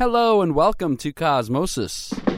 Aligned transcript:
Hello 0.00 0.40
and 0.40 0.54
welcome 0.54 0.96
to 0.96 1.12
Cosmosis. 1.12 2.29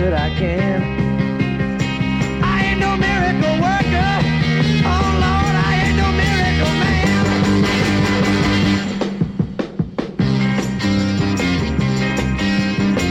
That 0.00 0.14
I 0.14 0.30
can. 0.38 0.80
I 2.42 2.72
ain't 2.72 2.80
no 2.80 2.96
miracle 2.96 3.56
worker. 3.60 4.12
Oh 4.88 5.08
Lord, 5.24 5.54
I 5.68 5.72
ain't 5.84 5.96
no 6.00 6.08
miracle 6.22 6.74
man. 6.80 7.24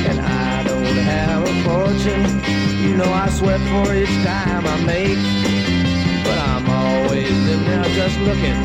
And 0.10 0.20
I 0.20 0.64
don't 0.64 0.98
have 1.14 1.42
a 1.46 1.56
fortune. 1.68 2.26
You 2.82 2.98
know 2.98 3.12
I 3.14 3.30
sweat 3.38 3.62
for 3.70 3.94
each 3.94 4.18
time 4.26 4.66
I 4.66 4.78
make. 4.90 5.22
But 6.26 6.40
I'm 6.40 6.66
always 6.68 7.38
in 7.54 7.62
there 7.66 7.90
just 7.94 8.18
looking 8.22 8.60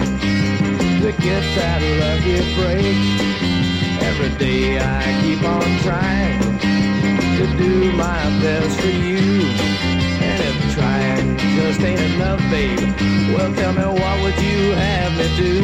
to 1.03 1.13
get 1.21 1.43
that 1.59 1.83
lucky 2.01 2.41
break. 2.57 2.97
Every 4.01 4.33
day 4.39 4.79
I 4.79 5.13
keep 5.21 5.43
on 5.45 5.69
trying 5.83 6.84
to 7.39 7.47
do 7.57 7.93
my 7.93 8.23
best 8.41 8.81
for 8.81 8.87
you. 8.87 9.43
And 10.23 10.41
if 10.49 10.75
trying 10.75 11.37
just 11.39 11.81
ain't 11.81 12.01
enough, 12.01 12.41
babe, 12.51 12.79
well, 13.35 13.53
tell 13.55 13.73
me 13.73 14.01
what 14.01 14.23
would 14.23 14.39
you 14.41 14.71
have 14.73 15.17
me 15.17 15.29
do? 15.37 15.55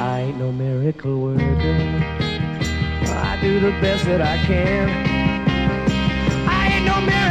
I 0.00 0.20
ain't 0.26 0.38
no 0.38 0.50
miracle 0.50 1.20
worker. 1.20 1.42
I 3.06 3.38
do 3.42 3.60
the 3.60 3.72
best 3.82 4.04
that 4.06 4.22
I 4.22 4.38
can. 4.46 4.88
I 6.48 6.68
ain't 6.74 6.86
no 6.86 7.00
miracle 7.00 7.21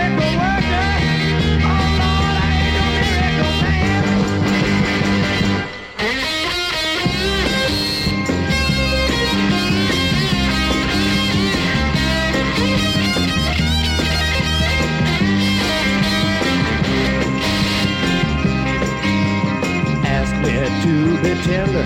tender. 21.51 21.83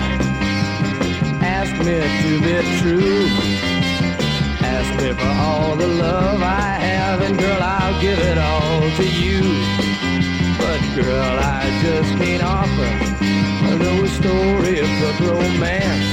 Ask 1.42 1.74
me 1.86 1.98
to 2.22 2.32
be 2.46 2.56
true. 2.78 3.26
Ask 4.62 4.90
me 5.02 5.10
for 5.20 5.32
all 5.46 5.74
the 5.74 5.88
love 5.88 6.40
I 6.40 6.70
have, 6.88 7.20
and 7.26 7.36
girl, 7.36 7.60
I'll 7.60 8.00
give 8.00 8.18
it 8.30 8.38
all 8.38 8.80
to 8.98 9.06
you. 9.22 9.42
But 10.60 10.80
girl, 10.94 11.34
I 11.58 11.62
just 11.82 12.10
can't 12.20 12.44
offer 12.44 12.90
no 13.86 14.06
story 14.18 14.74
of 14.84 14.90
good 15.00 15.18
romance. 15.32 16.10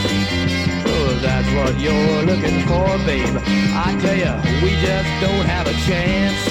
Oh, 0.94 1.10
that's 1.22 1.50
what 1.58 1.80
you're 1.80 2.24
looking 2.32 2.60
for, 2.70 2.90
babe. 3.06 3.38
I 3.86 3.90
tell 4.02 4.18
ya, 4.18 4.34
we 4.64 4.72
just 4.88 5.12
don't 5.26 5.48
have 5.56 5.68
a 5.68 5.78
chance. 5.90 6.42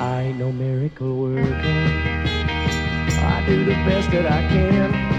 I 0.00 0.22
ain't 0.26 0.38
no 0.38 0.52
miracle 0.52 1.12
worker. 1.22 1.86
I 3.34 3.42
do 3.48 3.64
the 3.64 3.76
best 3.86 4.10
that 4.12 4.26
I 4.30 4.42
can. 4.48 5.15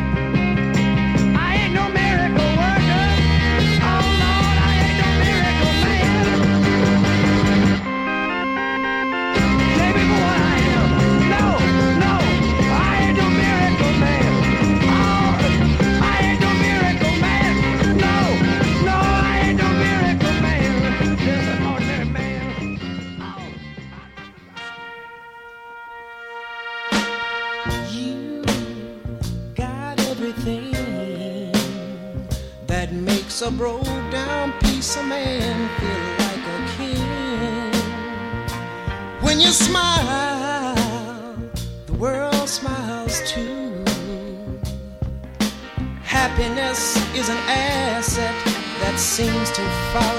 To 49.57 49.63
follow 49.91 50.17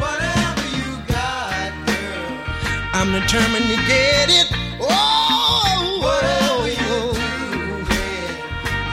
Whatever 0.00 0.64
you 0.76 0.98
got, 1.06 1.70
girl, 1.86 2.26
I'm 2.92 3.12
determined 3.12 3.66
to 3.66 3.76
get 3.86 4.28
it. 4.30 4.48
Oh, 4.80 6.00
whatever 6.02 6.68
you 6.68 6.90
oh, 6.90 7.14
oh. 7.14 7.86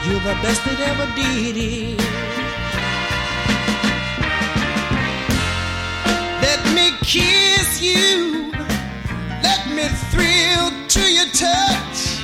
do, 0.06 0.10
you're 0.10 0.20
the 0.22 0.36
best 0.44 0.64
that 0.66 0.80
ever 0.92 1.08
did 1.16 1.58
it. 1.58 2.00
Let 6.46 6.62
me 6.76 6.92
kiss 7.02 7.82
you. 7.82 8.52
Let 9.42 9.68
me 9.76 9.88
thrill 10.12 10.70
to 10.90 11.02
your 11.12 11.30
touch. 11.34 12.22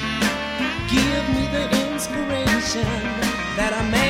Give 0.91 1.23
me 1.33 1.47
the 1.51 1.65
inspiration 1.91 2.85
that 3.57 3.73
a 3.73 3.83
man 3.89 4.06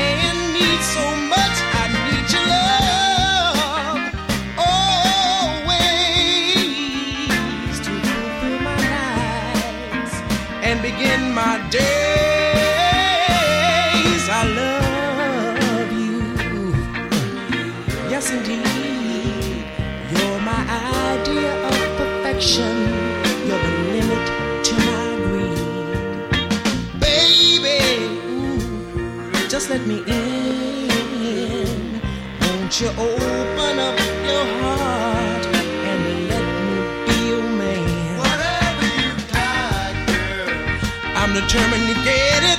Won't 32.80 32.96
you 32.96 33.04
open 33.04 33.80
up 33.80 34.00
your 34.24 34.46
heart 34.62 35.46
and 35.48 36.30
let 36.30 36.46
me 36.68 36.78
be 37.08 37.18
your 37.30 37.42
man? 37.42 38.18
Whatever 38.20 38.86
you 39.02 39.10
got, 39.34 39.94
girl, 40.06 40.52
I'm 41.16 41.34
determined 41.34 41.88
to 41.88 41.96
get 42.04 42.44
it. 42.44 42.57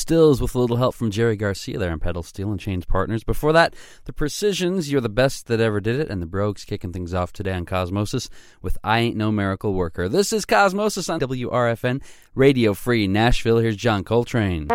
Stills 0.00 0.40
with 0.40 0.54
a 0.54 0.58
little 0.58 0.78
help 0.78 0.94
from 0.94 1.10
Jerry 1.10 1.36
Garcia 1.36 1.78
there 1.78 1.92
on 1.92 2.00
Pedal 2.00 2.22
Steel 2.22 2.50
and 2.50 2.58
Chains 2.58 2.86
Partners. 2.86 3.22
Before 3.22 3.52
that, 3.52 3.74
The 4.06 4.14
Precisions, 4.14 4.90
You're 4.90 5.02
the 5.02 5.10
Best 5.10 5.46
That 5.48 5.60
Ever 5.60 5.78
Did 5.78 6.00
It, 6.00 6.08
and 6.08 6.22
The 6.22 6.26
Brogues 6.26 6.64
kicking 6.64 6.90
things 6.90 7.12
off 7.12 7.32
today 7.34 7.52
on 7.52 7.66
Cosmosis 7.66 8.30
with 8.62 8.78
I 8.82 9.00
Ain't 9.00 9.16
No 9.16 9.30
Miracle 9.30 9.74
Worker. 9.74 10.08
This 10.08 10.32
is 10.32 10.46
Cosmosis 10.46 11.12
on 11.12 11.20
WRFN, 11.20 12.02
Radio 12.34 12.72
Free 12.72 13.06
Nashville. 13.06 13.58
Here's 13.58 13.76
John 13.76 14.02
Coltrane. 14.02 14.68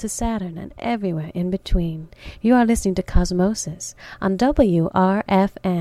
to 0.00 0.08
Saturn, 0.08 0.58
and 0.58 0.74
everywhere 0.78 1.30
in 1.34 1.50
between. 1.50 2.08
You 2.40 2.54
are 2.54 2.66
listening 2.66 2.94
to 2.96 3.02
Cosmosis 3.02 3.94
on 4.20 4.36
WRFN. 4.36 5.79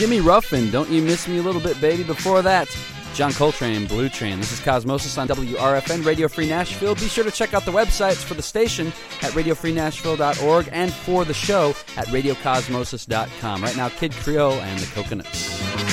Jimmy 0.00 0.22
Ruffin, 0.22 0.70
Don't 0.70 0.88
You 0.88 1.02
Miss 1.02 1.28
Me 1.28 1.36
a 1.36 1.42
Little 1.42 1.60
Bit, 1.60 1.78
Baby. 1.78 2.04
Before 2.04 2.40
that, 2.40 2.74
John 3.12 3.34
Coltrane, 3.34 3.84
Blue 3.86 4.08
Train. 4.08 4.38
This 4.38 4.50
is 4.50 4.58
Cosmosis 4.58 5.18
on 5.18 5.28
WRFN, 5.28 6.06
Radio 6.06 6.26
Free 6.26 6.48
Nashville. 6.48 6.94
Be 6.94 7.06
sure 7.06 7.22
to 7.22 7.30
check 7.30 7.52
out 7.52 7.66
the 7.66 7.70
websites 7.70 8.24
for 8.24 8.32
the 8.32 8.40
station 8.40 8.86
at 9.20 9.32
radiofreenashville.org 9.32 10.70
and 10.72 10.90
for 10.90 11.26
the 11.26 11.34
show 11.34 11.74
at 11.98 12.06
radiocosmosis.com. 12.06 13.62
Right 13.62 13.76
now, 13.76 13.90
Kid 13.90 14.12
Creole 14.12 14.54
and 14.54 14.80
the 14.80 14.86
Coconuts. 14.94 15.89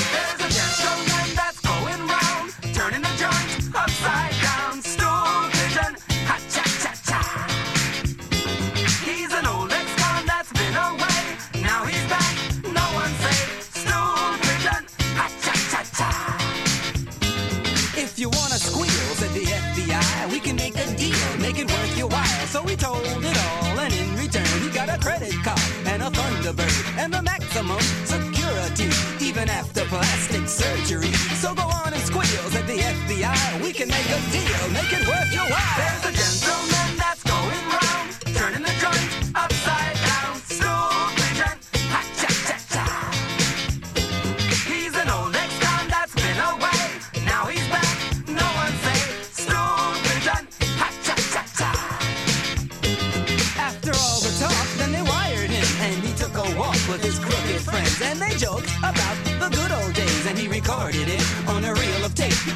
the 26.48 26.54
bird 26.54 26.86
and 26.98 27.14
the 27.14 27.22
maximum 27.22 27.82
security, 28.06 28.90
even 29.20 29.50
after 29.50 29.84
plastic 29.86 30.48
surgery. 30.48 31.12
So 31.42 31.54
go 31.54 31.64
on 31.64 31.94
and 31.94 32.02
squeals 32.04 32.56
at 32.56 32.66
the 32.68 32.78
FBI. 32.78 33.62
We 33.62 33.74
can 33.74 33.90
make 33.90 34.06
a 34.06 34.22
deal, 34.32 34.70
make 34.72 34.94
it 34.94 35.06
worth 35.08 35.34
your 35.34 35.44
while. 35.44 35.78
There's 35.78 36.06
a 36.06 36.46
gentleman. 36.46 36.77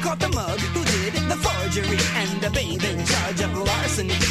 caught 0.02 0.18
the 0.18 0.28
mug 0.30 0.58
who 0.58 0.84
did 0.84 1.14
the 1.30 1.36
forgery 1.36 1.98
and 2.16 2.40
the 2.40 2.50
babe 2.50 2.82
in 2.82 3.06
charge 3.06 3.40
of 3.40 3.56
larceny 3.56 4.21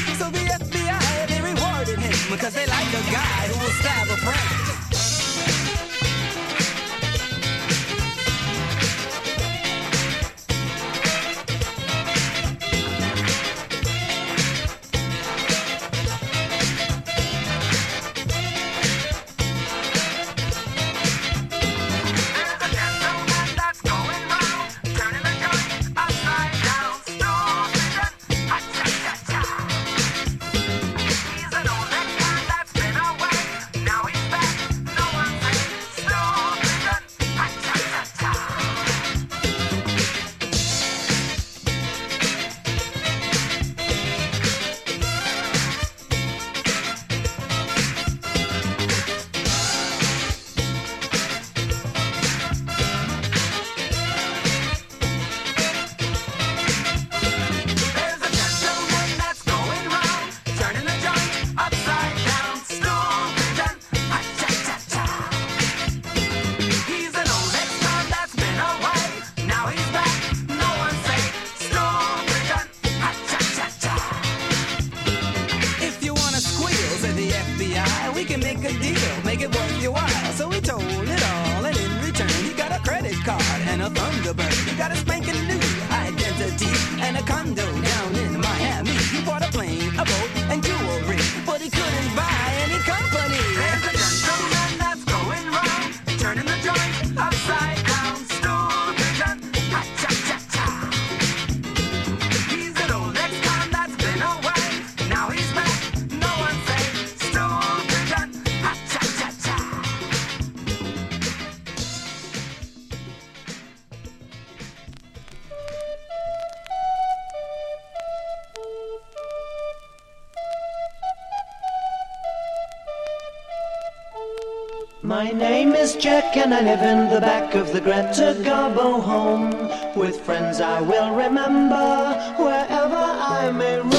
My 125.04 125.32
name 125.32 125.74
is 125.74 125.96
Jack 125.96 126.38
and 126.38 126.54
I 126.54 126.62
live 126.62 126.82
in 126.84 127.12
the 127.12 127.20
back 127.20 127.56
of 127.56 127.74
the 127.74 127.82
Greta 127.82 128.36
Garbo 128.38 129.02
home. 129.02 129.50
With 129.96 130.22
friends 130.22 130.62
I 130.62 130.80
will 130.80 131.16
remember 131.16 132.14
wherever 132.38 132.96
I 132.96 133.52
may 133.52 133.78
roam. 133.80 133.91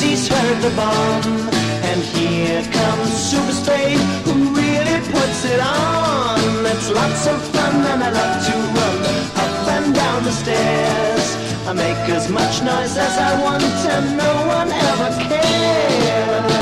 Macy's 0.00 0.28
heard 0.28 0.62
the 0.62 0.70
bomb. 0.76 1.50
And 1.90 2.00
here 2.14 2.62
comes 2.62 3.10
Super 3.12 3.50
Spade, 3.50 3.98
who 4.24 4.54
really 4.54 5.00
puts 5.10 5.44
it 5.44 5.58
on. 5.58 6.38
It's 6.66 6.88
lots 6.88 7.26
of 7.26 7.42
fun, 7.50 7.74
and 7.84 8.04
I 8.04 8.10
love 8.10 8.46
to 8.46 8.54
run 8.78 8.96
up 9.44 9.68
and 9.76 9.92
down 9.92 10.22
the 10.22 10.30
stairs. 10.30 11.26
I 11.66 11.72
make 11.72 12.08
as 12.14 12.30
much 12.30 12.62
noise 12.62 12.96
as 12.96 13.18
I 13.18 13.42
want, 13.42 13.64
and 13.64 14.16
no 14.16 14.32
one 14.46 14.70
ever 14.70 15.10
cares. 15.28 16.57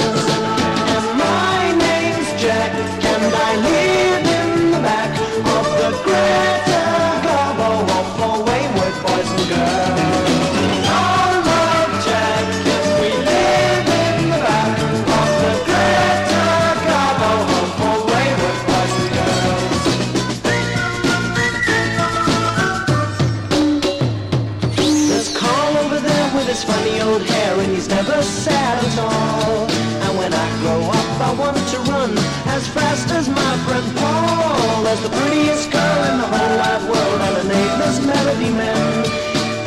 the 35.02 35.10
prettiest 35.10 35.70
girl 35.70 36.00
in 36.10 36.16
the 36.22 36.28
whole 36.32 36.56
wide 36.60 36.84
world 36.90 37.20
and 37.26 37.36
a 37.42 37.44
nameless 37.48 37.98
melody 38.06 38.50
man. 38.50 39.04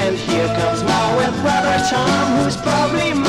And 0.06 0.16
here 0.16 0.48
comes 0.60 0.84
my 0.84 1.18
with 1.18 1.36
brother 1.42 1.78
Tom, 1.90 2.44
who's 2.44 2.58
probably 2.58 3.14
my 3.14 3.29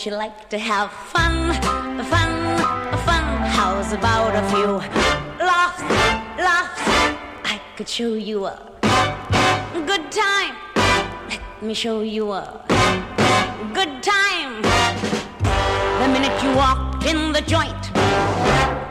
Wouldn't 0.00 0.12
you 0.12 0.18
like 0.18 0.48
to 0.48 0.58
have 0.58 0.90
fun, 0.90 1.52
fun, 2.04 2.04
fun? 3.04 3.24
How's 3.52 3.92
about 3.92 4.34
a 4.34 4.42
few 4.48 4.80
laughs, 5.44 5.82
laughs? 6.38 6.80
I 7.44 7.60
could 7.76 7.86
show 7.86 8.14
you 8.14 8.46
a 8.46 8.58
good 9.74 10.10
time. 10.10 10.56
Let 11.28 11.62
me 11.62 11.74
show 11.74 12.00
you 12.00 12.32
a 12.32 12.64
good 13.74 14.02
time. 14.02 14.62
The 16.00 16.08
minute 16.08 16.42
you 16.42 16.56
walked 16.56 17.04
in 17.04 17.34
the 17.34 17.42
joint, 17.42 17.90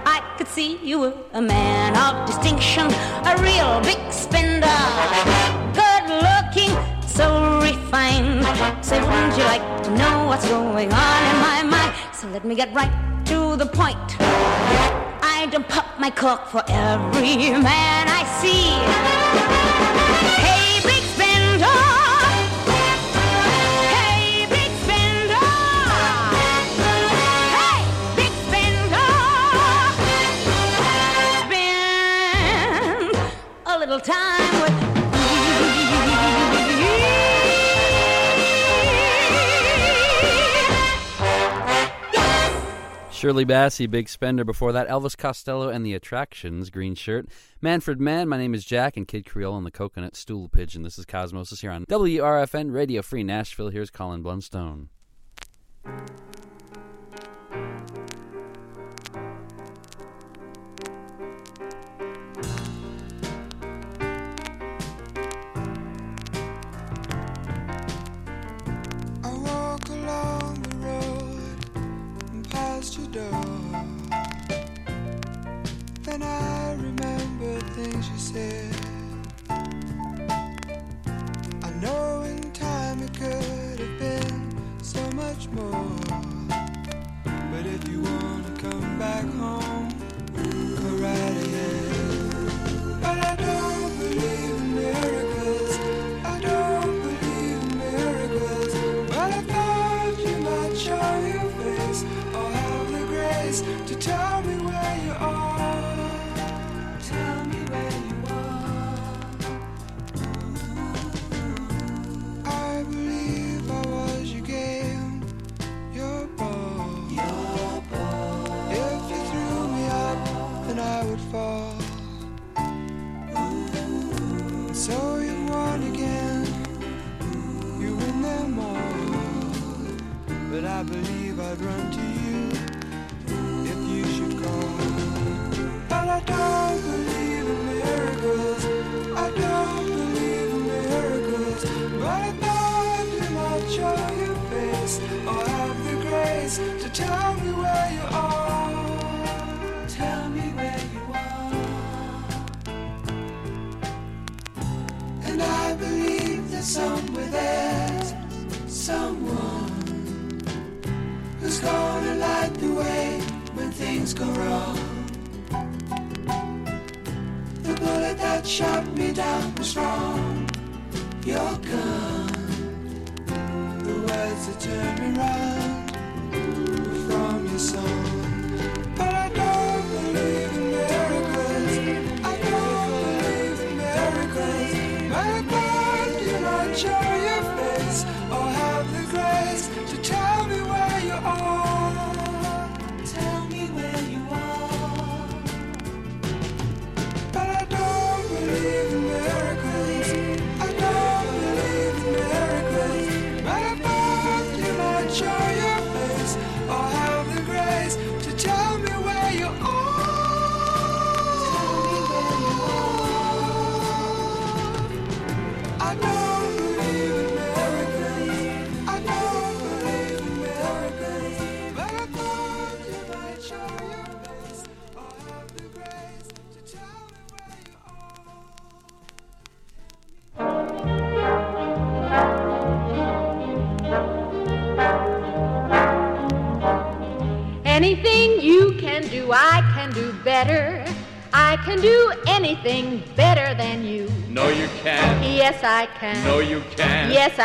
I 0.05 0.21
could 0.37 0.47
see 0.47 0.77
you 0.83 0.99
were 0.99 1.17
a 1.33 1.41
man 1.41 1.97
of 1.97 2.27
distinction, 2.27 2.85
a 3.25 3.35
real 3.41 3.81
big 3.81 4.13
spender. 4.13 5.48
So. 7.89 8.43
Say, 8.83 9.01
wouldn't 9.01 9.35
you 9.37 9.43
like 9.43 9.83
to 9.83 9.89
know 9.91 10.25
what's 10.27 10.47
going 10.47 10.93
on 10.93 11.23
in 11.31 11.37
my 11.41 11.63
mind? 11.63 11.93
So 12.13 12.27
let 12.29 12.45
me 12.45 12.53
get 12.55 12.73
right 12.73 12.91
to 13.25 13.55
the 13.55 13.65
point. 13.65 13.97
I 14.19 15.47
don't 15.51 15.67
pop 15.67 15.99
my 15.99 16.11
cork 16.11 16.47
for 16.47 16.63
every 16.67 17.51
man 17.51 18.07
I 18.07 18.23
see. 18.39 18.69
Hey, 20.43 20.68
Shirley 43.19 43.43
Bassey, 43.43 43.91
Big 43.91 44.07
Spender. 44.07 44.45
Before 44.45 44.71
that, 44.71 44.87
Elvis 44.87 45.17
Costello 45.17 45.67
and 45.67 45.85
the 45.85 45.93
Attractions, 45.93 46.69
Green 46.69 46.95
Shirt. 46.95 47.27
Manfred 47.59 47.99
Mann, 47.99 48.29
my 48.29 48.37
name 48.37 48.53
is 48.53 48.63
Jack, 48.63 48.95
and 48.95 49.05
Kid 49.05 49.25
Creole 49.25 49.57
and 49.57 49.65
the 49.65 49.71
Coconut 49.71 50.15
Stool 50.15 50.47
Pigeon. 50.47 50.83
This 50.83 50.97
is 50.97 51.05
Cosmosis 51.05 51.59
here 51.59 51.71
on 51.71 51.83
WRFN 51.87 52.73
Radio 52.73 53.01
Free 53.01 53.25
Nashville. 53.25 53.71
Here's 53.71 53.89
Colin 53.89 54.23
Blunstone. 54.23 54.87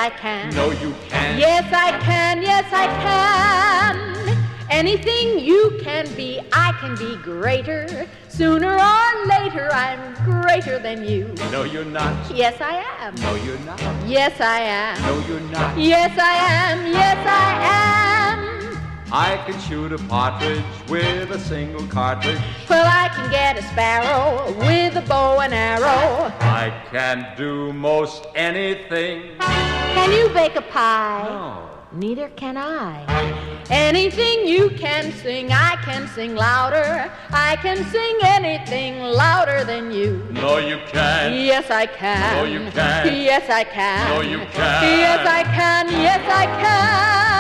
I 0.05 0.11
can. 0.11 0.55
No, 0.55 0.71
you 0.71 0.95
can't. 1.09 1.39
Yes, 1.39 1.73
I 1.73 1.99
can. 2.01 2.43
Yes, 2.43 2.67
I 2.71 2.87
can. 3.07 4.37
Anything 4.69 5.39
you 5.39 5.81
can 5.81 6.15
be, 6.15 6.43
I 6.53 6.73
can 6.73 6.95
be 6.97 7.17
greater. 7.23 8.07
Sooner 8.29 8.75
or 8.75 9.27
later, 9.27 9.71
I'm 9.73 10.13
greater 10.27 10.79
than 10.79 11.07
you. 11.07 11.35
No, 11.51 11.63
you're 11.63 11.87
not. 11.87 12.31
Yes, 12.37 12.61
I 12.61 12.85
am. 13.01 13.15
No, 13.15 13.35
you're 13.37 13.59
not. 13.61 13.81
Yes, 14.07 14.39
I 14.43 14.61
am. 14.61 15.01
No, 15.01 15.27
you're 15.27 15.49
not. 15.49 15.79
Yes, 15.79 16.13
I 16.19 16.35
am. 16.53 16.87
Yes, 16.93 17.27
I 17.27 17.49
am. 17.63 17.95
I 19.17 19.37
can 19.47 19.61
shoot 19.61 19.93
a 19.93 19.99
partridge 20.09 20.65
with 20.89 21.31
a 21.31 21.39
single 21.39 21.87
cartridge. 21.87 22.41
Well, 22.69 22.85
I 22.85 23.09
can 23.15 23.31
get 23.31 23.57
a 23.57 23.63
sparrow 23.63 24.53
with 24.59 24.97
a 24.97 25.03
bow 25.03 25.39
and 25.39 25.55
arrow. 25.55 26.33
I 26.41 26.83
can 26.91 27.33
do 27.37 27.73
most 27.73 28.27
anything. 28.35 29.34
Can 29.95 30.13
you 30.13 30.29
bake 30.35 30.57
a 30.57 30.63
pie? 30.63 31.25
No. 31.29 31.71
Neither 31.93 32.29
can 32.31 32.57
I. 32.57 33.05
Anything 33.71 34.47
you 34.47 34.71
can 34.71 35.13
sing, 35.13 35.53
I 35.53 35.77
can 35.85 36.09
sing 36.09 36.35
louder. 36.35 37.11
I 37.31 37.57
can 37.57 37.85
sing 37.87 38.17
anything 38.23 39.01
louder 39.01 39.65
than 39.65 39.93
you. 39.93 40.27
No, 40.33 40.59
you 40.59 40.79
can't. 40.89 41.35
Yes, 41.35 41.71
I 41.71 41.87
can. 41.87 42.37
No, 42.37 42.45
you 42.45 42.71
can't. 42.73 43.17
Yes, 43.17 43.49
I 43.49 43.63
can. 43.63 44.09
No, 44.09 44.21
you 44.23 44.39
can't. 44.39 44.99
Yes, 44.99 45.27
I 45.27 45.43
can. 45.45 45.89
Yes, 45.91 46.23
I 46.29 46.47
can. 46.63 47.34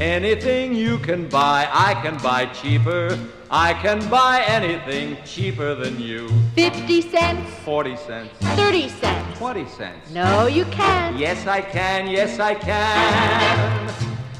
Anything 0.00 0.74
you 0.74 0.96
can 0.98 1.28
buy, 1.28 1.68
I 1.70 1.92
can 2.00 2.16
buy 2.22 2.46
cheaper. 2.46 3.18
I 3.50 3.74
can 3.74 4.08
buy 4.08 4.42
anything 4.46 5.18
cheaper 5.26 5.74
than 5.74 6.00
you. 6.00 6.30
50 6.54 7.02
cents, 7.02 7.52
40 7.66 7.96
cents, 7.96 8.30
30 8.56 8.88
cents. 8.88 9.38
20 9.38 9.68
cents. 9.68 10.10
No, 10.10 10.46
you 10.46 10.64
can't. 10.66 11.18
Yes, 11.18 11.46
I 11.46 11.60
can. 11.60 12.08
Yes, 12.08 12.40
I 12.40 12.54
can. 12.54 13.92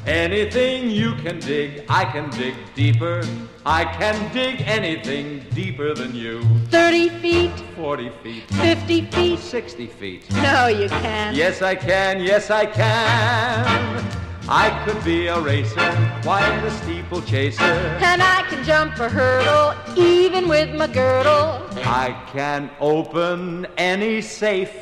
Anything 0.07 0.89
you 0.89 1.13
can 1.17 1.39
dig, 1.39 1.85
I 1.87 2.05
can 2.05 2.31
dig 2.31 2.55
deeper. 2.73 3.21
I 3.63 3.85
can 3.85 4.33
dig 4.33 4.61
anything 4.61 5.45
deeper 5.53 5.93
than 5.93 6.15
you. 6.15 6.41
30 6.71 7.09
feet, 7.19 7.51
40 7.75 8.09
feet, 8.23 8.43
50 8.53 9.05
feet. 9.11 9.37
60 9.37 9.85
feet. 9.85 10.31
No, 10.41 10.65
you 10.65 10.89
can't. 10.89 11.35
Yes, 11.35 11.61
I 11.61 11.75
can. 11.75 12.19
Yes, 12.19 12.49
I 12.49 12.65
can. 12.65 14.30
I 14.53 14.83
could 14.83 15.01
be 15.05 15.27
a 15.27 15.39
racer, 15.39 16.19
quite 16.23 16.61
a 16.65 16.71
steeplechaser. 16.71 17.63
And 17.63 18.21
I 18.21 18.43
can 18.49 18.61
jump 18.65 18.99
a 18.99 19.07
hurdle, 19.07 19.73
even 19.97 20.49
with 20.49 20.75
my 20.75 20.87
girdle, 20.87 21.65
I 21.85 22.21
can 22.33 22.69
open 22.81 23.65
any 23.77 24.19
safe. 24.19 24.73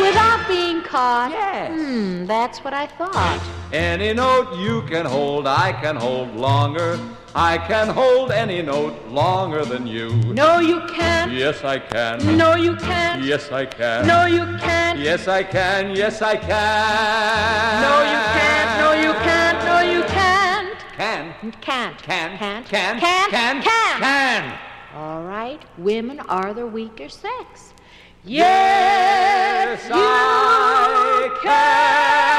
without 0.00 0.48
being 0.48 0.82
caught. 0.82 1.30
Yes. 1.30 1.70
Hmm, 1.70 2.26
that's 2.26 2.64
what 2.64 2.74
I 2.74 2.88
thought. 2.88 3.40
Any 3.72 4.12
note 4.14 4.58
you 4.58 4.82
can 4.82 5.06
hold, 5.06 5.46
I 5.46 5.70
can 5.80 5.94
hold 5.94 6.34
longer. 6.34 6.98
I 7.36 7.58
can 7.58 7.88
hold 7.88 8.30
any 8.30 8.62
note 8.62 9.08
longer 9.08 9.64
than 9.64 9.88
you. 9.88 10.14
No, 10.32 10.60
you 10.60 10.82
can't. 10.86 11.32
Yes, 11.32 11.64
I 11.64 11.80
can. 11.80 12.36
No, 12.36 12.54
you 12.54 12.76
can't. 12.76 13.24
Yes, 13.24 13.50
I 13.50 13.66
can. 13.66 14.06
No, 14.06 14.26
you 14.26 14.44
can't. 14.58 15.00
Yes, 15.00 15.26
I 15.26 15.42
can. 15.42 15.96
Yes, 15.96 16.22
I 16.22 16.36
can. 16.36 17.82
No, 17.82 18.02
you 18.06 18.20
can't. 18.38 18.78
No, 18.78 18.92
you 19.02 19.12
can't. 19.24 19.64
No, 19.64 19.80
you 19.80 20.04
can't. 20.04 20.78
Can. 20.96 21.34
Can't. 21.60 22.00
Can. 22.02 22.38
Can't. 22.38 22.68
Can. 22.68 23.00
Can't. 23.00 23.30
Can. 23.32 23.62
Can't. 23.62 24.00
Can. 24.00 24.58
All 24.94 25.24
right. 25.24 25.60
Women 25.76 26.20
are 26.20 26.54
the 26.54 26.68
weaker 26.68 27.08
sex. 27.08 27.74
Yes, 28.24 29.88
I 29.92 31.40
can. 31.42 32.33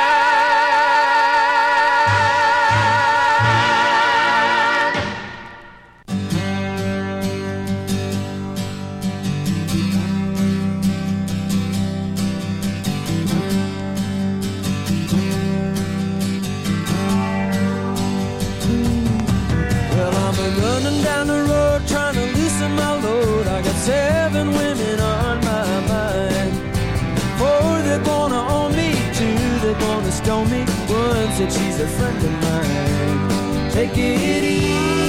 A 31.86 31.88
friend 31.98 32.18
of 32.30 32.34
mine. 32.46 33.72
Take 33.72 33.98
it 33.98 34.44
easy, 34.44 35.00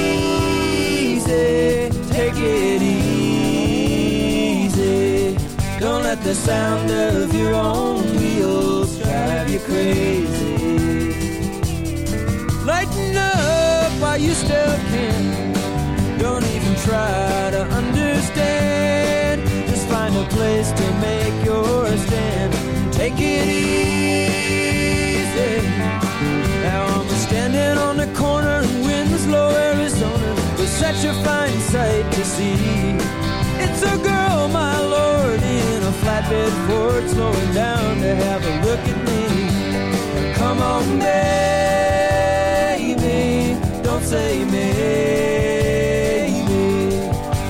take 2.12 2.36
it 2.36 2.82
easy. 2.82 3.36
Don't 5.80 6.02
let 6.02 6.22
the 6.22 6.34
sound 6.34 6.90
of 6.90 7.34
your 7.34 7.54
own 7.54 8.02
wheels 8.18 8.98
drive 8.98 9.48
you 9.50 9.60
crazy. 9.60 10.56
Lighten 12.64 13.16
up 13.16 13.92
while 14.02 14.18
you 14.18 14.34
still 14.34 14.76
can. 14.90 15.22
Don't 16.18 16.44
even 16.54 16.74
try 16.88 17.50
to 17.56 17.62
understand. 17.80 19.36
Just 19.70 19.86
find 19.88 20.14
a 20.16 20.26
place 20.36 20.70
to 20.80 20.86
make 21.08 21.36
your 21.44 21.86
stand. 22.04 22.52
Take 22.92 23.18
it 23.18 23.46
easy. 23.48 24.45
On 27.98 28.08
the 28.08 28.14
corner 28.18 28.60
in 28.62 28.86
Winslow, 28.86 29.50
Arizona. 29.50 30.34
With 30.58 30.68
such 30.68 31.04
a 31.04 31.12
fine 31.24 31.60
sight 31.60 32.12
to 32.12 32.24
see. 32.24 32.98
It's 33.64 33.82
a 33.82 33.96
girl, 33.98 34.48
my 34.48 34.80
lord, 34.80 35.40
in 35.42 35.82
a 35.82 35.92
flatbed 36.02 36.52
Ford, 36.66 37.08
slowing 37.08 37.52
down 37.54 38.00
to 38.00 38.14
have 38.14 38.44
a 38.44 38.54
look 38.66 38.80
at 38.92 38.98
me. 39.08 39.22
Come 40.34 40.60
on, 40.60 40.98
baby, 42.68 43.56
don't 43.82 44.04
say 44.04 44.44
maybe. 44.44 44.66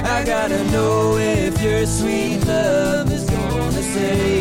I 0.04 0.24
gotta 0.24 0.62
know 0.70 1.16
if 1.18 1.60
your 1.62 1.86
sweet 1.86 2.46
love 2.46 3.10
is 3.12 3.24
gonna 3.24 3.82
save 3.82 4.35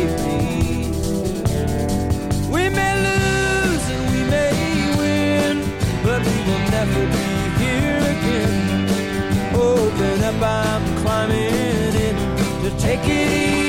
take 12.86 13.08
it. 13.08 13.65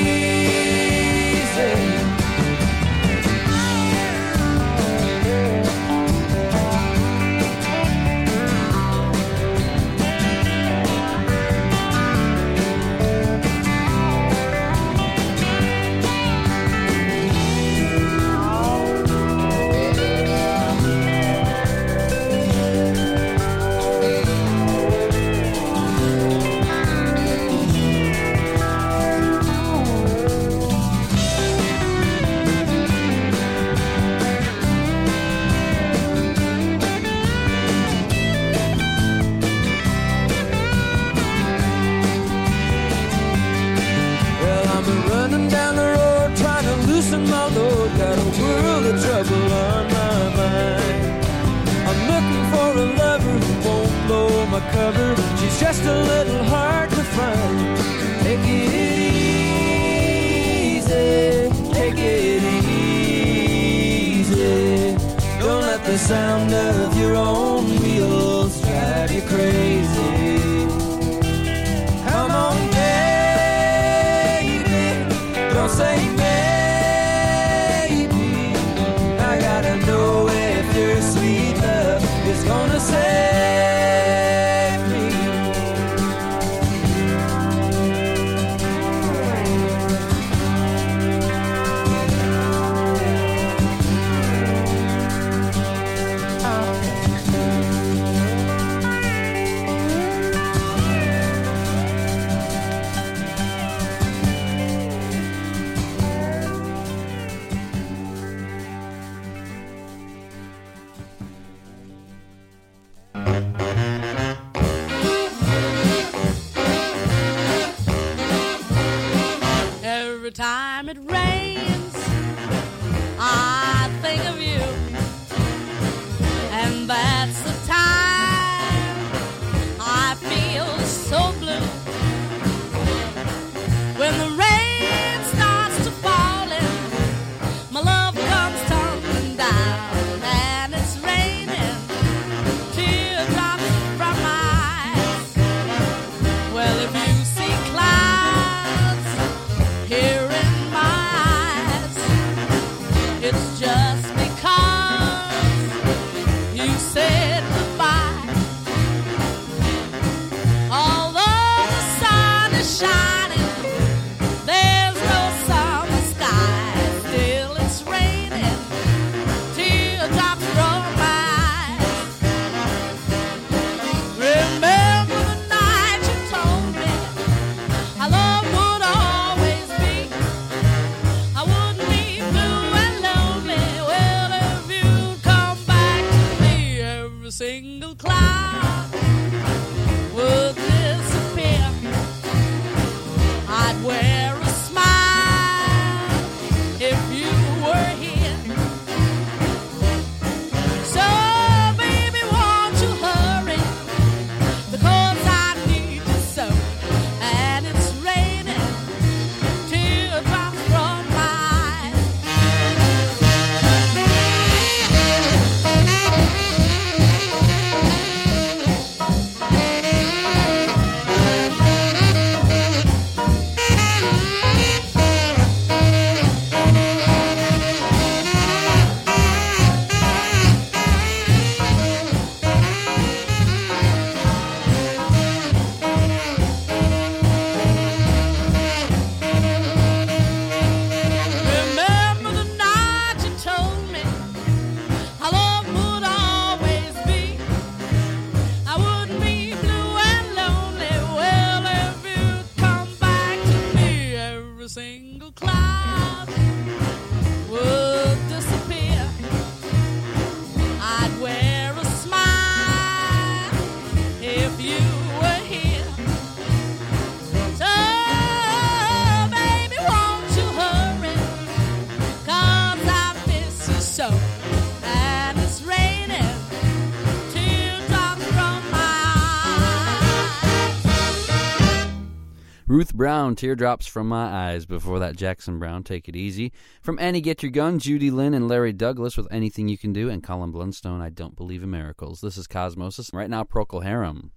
Brown, 282.98 283.36
Teardrops 283.36 283.86
from 283.86 284.08
My 284.08 284.50
Eyes. 284.50 284.66
Before 284.66 284.98
that, 284.98 285.14
Jackson 285.14 285.60
Browne, 285.60 285.84
Take 285.84 286.08
It 286.08 286.16
Easy. 286.16 286.50
From 286.82 286.98
Annie 286.98 287.20
Get 287.20 287.44
Your 287.44 287.52
Gun, 287.52 287.78
Judy 287.78 288.10
Lynn 288.10 288.34
and 288.34 288.48
Larry 288.48 288.72
Douglas 288.72 289.16
with 289.16 289.28
Anything 289.30 289.68
You 289.68 289.78
Can 289.78 289.92
Do, 289.92 290.10
and 290.10 290.20
Colin 290.20 290.50
Blunstone, 290.50 291.00
I 291.00 291.08
Don't 291.08 291.36
Believe 291.36 291.62
in 291.62 291.70
Miracles. 291.70 292.20
This 292.20 292.36
is 292.36 292.48
Cosmosis. 292.48 293.14
Right 293.14 293.30
now, 293.30 293.44
Procol 293.44 293.84
Harum. 293.84 294.32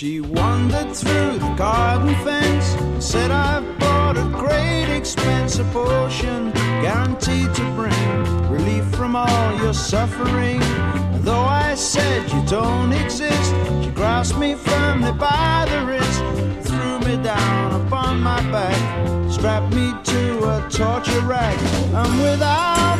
She 0.00 0.18
wandered 0.18 0.96
through 0.96 1.40
the 1.40 1.54
garden 1.58 2.14
fence 2.24 3.04
said, 3.04 3.30
I've 3.30 3.78
bought 3.78 4.16
a 4.16 4.24
great 4.32 4.88
expensive 4.96 5.70
potion 5.74 6.52
guaranteed 6.52 7.54
to 7.54 7.62
bring 7.74 8.50
relief 8.50 8.86
from 8.94 9.14
all 9.14 9.56
your 9.58 9.74
suffering. 9.74 10.62
And 10.62 11.22
though 11.22 11.44
I 11.44 11.74
said 11.74 12.32
you 12.32 12.42
don't 12.46 12.94
exist, 12.94 13.54
she 13.84 13.90
grasped 13.90 14.38
me 14.38 14.54
firmly 14.54 15.12
by 15.12 15.66
the 15.68 15.84
wrist, 15.84 16.66
threw 16.66 16.98
me 17.00 17.22
down 17.22 17.86
upon 17.86 18.22
my 18.22 18.40
back, 18.50 19.30
strapped 19.30 19.74
me 19.74 19.92
to 20.02 20.44
a 20.44 20.66
torture 20.70 21.20
rack, 21.26 21.60
and 21.92 22.22
without 22.22 22.98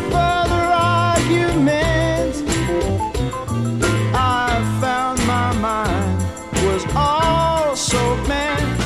also 7.92 8.24
bent 8.28 8.80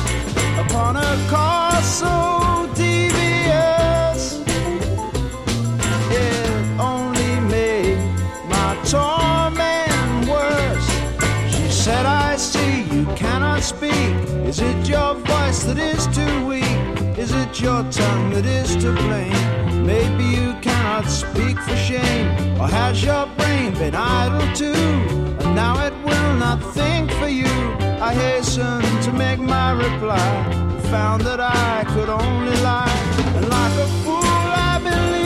upon 0.57 0.95
a 0.95 1.27
cause 1.29 1.99
so 1.99 2.67
devious. 2.73 4.39
It 6.09 6.79
only 6.79 7.39
made 7.41 7.99
my 8.49 8.75
torment 8.89 10.27
worse. 10.27 11.55
She 11.55 11.69
said, 11.69 12.07
I 12.07 12.35
see 12.35 12.81
you 12.95 13.05
cannot 13.15 13.61
speak. 13.61 14.13
Is 14.49 14.59
it 14.59 14.89
your 14.89 15.13
voice 15.13 15.63
that 15.65 15.77
is 15.77 16.07
too 16.07 16.47
weak? 16.47 16.63
Is 17.15 17.31
it 17.31 17.61
your 17.61 17.83
tongue 17.91 18.31
that 18.31 18.45
is 18.45 18.75
to 18.77 18.91
blame? 18.91 19.85
Maybe 19.85 20.23
you 20.23 20.55
cannot 20.61 21.07
speak 21.07 21.59
for 21.59 21.75
shame. 21.75 22.59
Or 22.59 22.67
has 22.67 23.03
your 23.03 23.27
brain 23.37 23.73
been 23.75 23.93
idle 23.93 24.51
too? 24.55 24.73
And 25.45 25.55
now 25.55 25.85
it 25.85 25.93
will 26.03 26.33
not 26.37 26.59
think 26.73 27.11
for 27.11 27.27
you. 27.27 27.84
I 28.01 28.13
hastened 28.13 29.03
to 29.03 29.11
make 29.11 29.39
my 29.39 29.71
reply, 29.71 30.27
found 30.91 31.21
that 31.23 31.39
I 31.39 31.83
could 31.93 32.09
only 32.09 32.55
lie, 32.61 32.99
and 33.35 33.49
like 33.49 33.73
a 33.73 33.87
fool, 34.03 34.21
I 34.21 34.79
believed. 34.83 35.24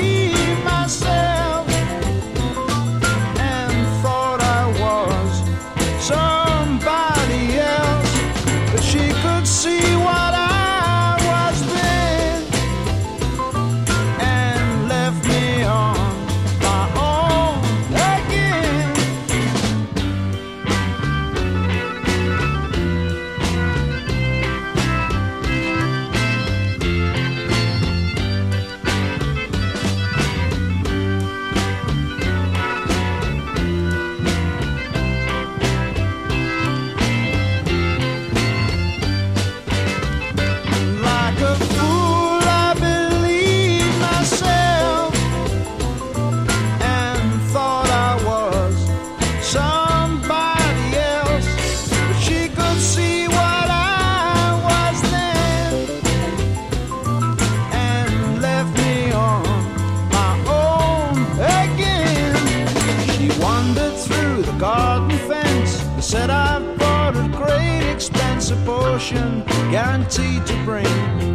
guaranteed 69.00 70.46
to 70.46 70.54
bring 70.66 70.86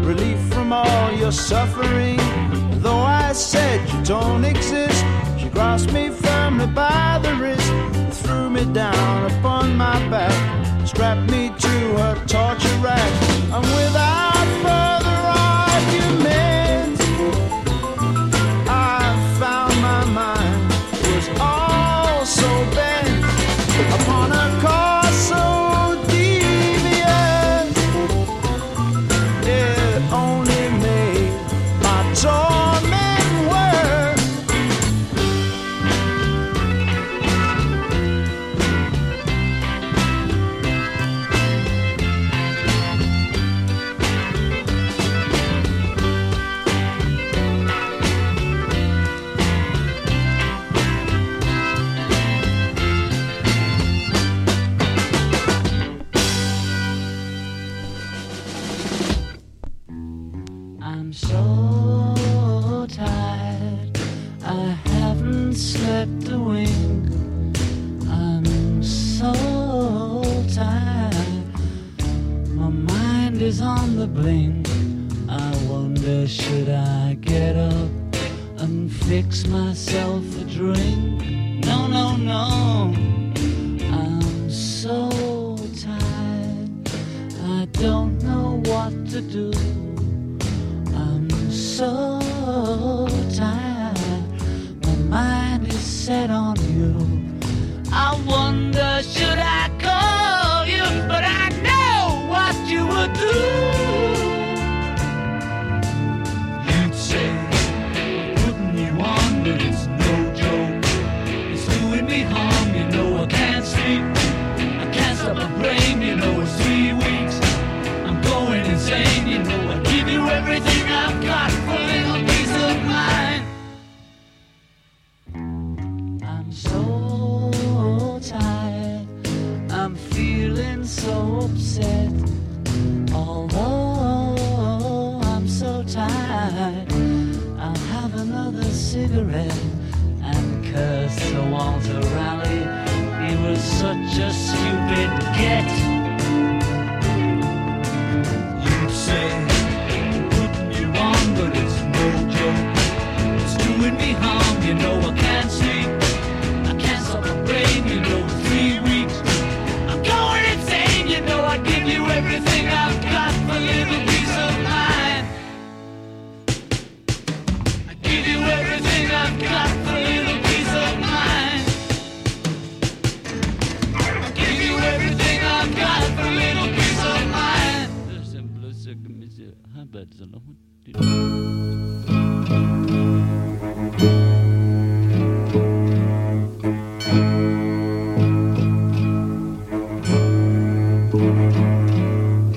relief 0.04 0.38
from 0.52 0.70
all 0.70 1.12
your 1.12 1.32
suffering. 1.32 2.18
Though 2.82 2.98
I 2.98 3.32
said 3.32 3.80
you 3.90 4.04
don't 4.04 4.44
exist, 4.44 5.02
she 5.38 5.48
grasped 5.48 5.90
me 5.92 6.10
firmly 6.10 6.66
by 6.66 7.18
the 7.22 7.34
wrist, 7.36 8.22
threw 8.22 8.50
me 8.50 8.66
down 8.74 9.32
upon 9.32 9.76
my 9.76 9.98
back, 10.10 10.86
strapped 10.86 11.30
me 11.30 11.52
to 11.58 11.74
her 12.00 12.22
torture 12.26 12.78
rack, 12.82 13.12
and 13.50 13.64
without 13.64 14.33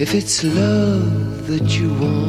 If 0.08 0.16
it's 0.16 0.42
love 0.42 1.48
that 1.48 1.78
you 1.78 1.94
want. 1.96 2.27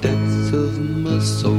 depths 0.00 0.52
of 0.52 0.78
my 0.80 1.18
soul. 1.20 1.57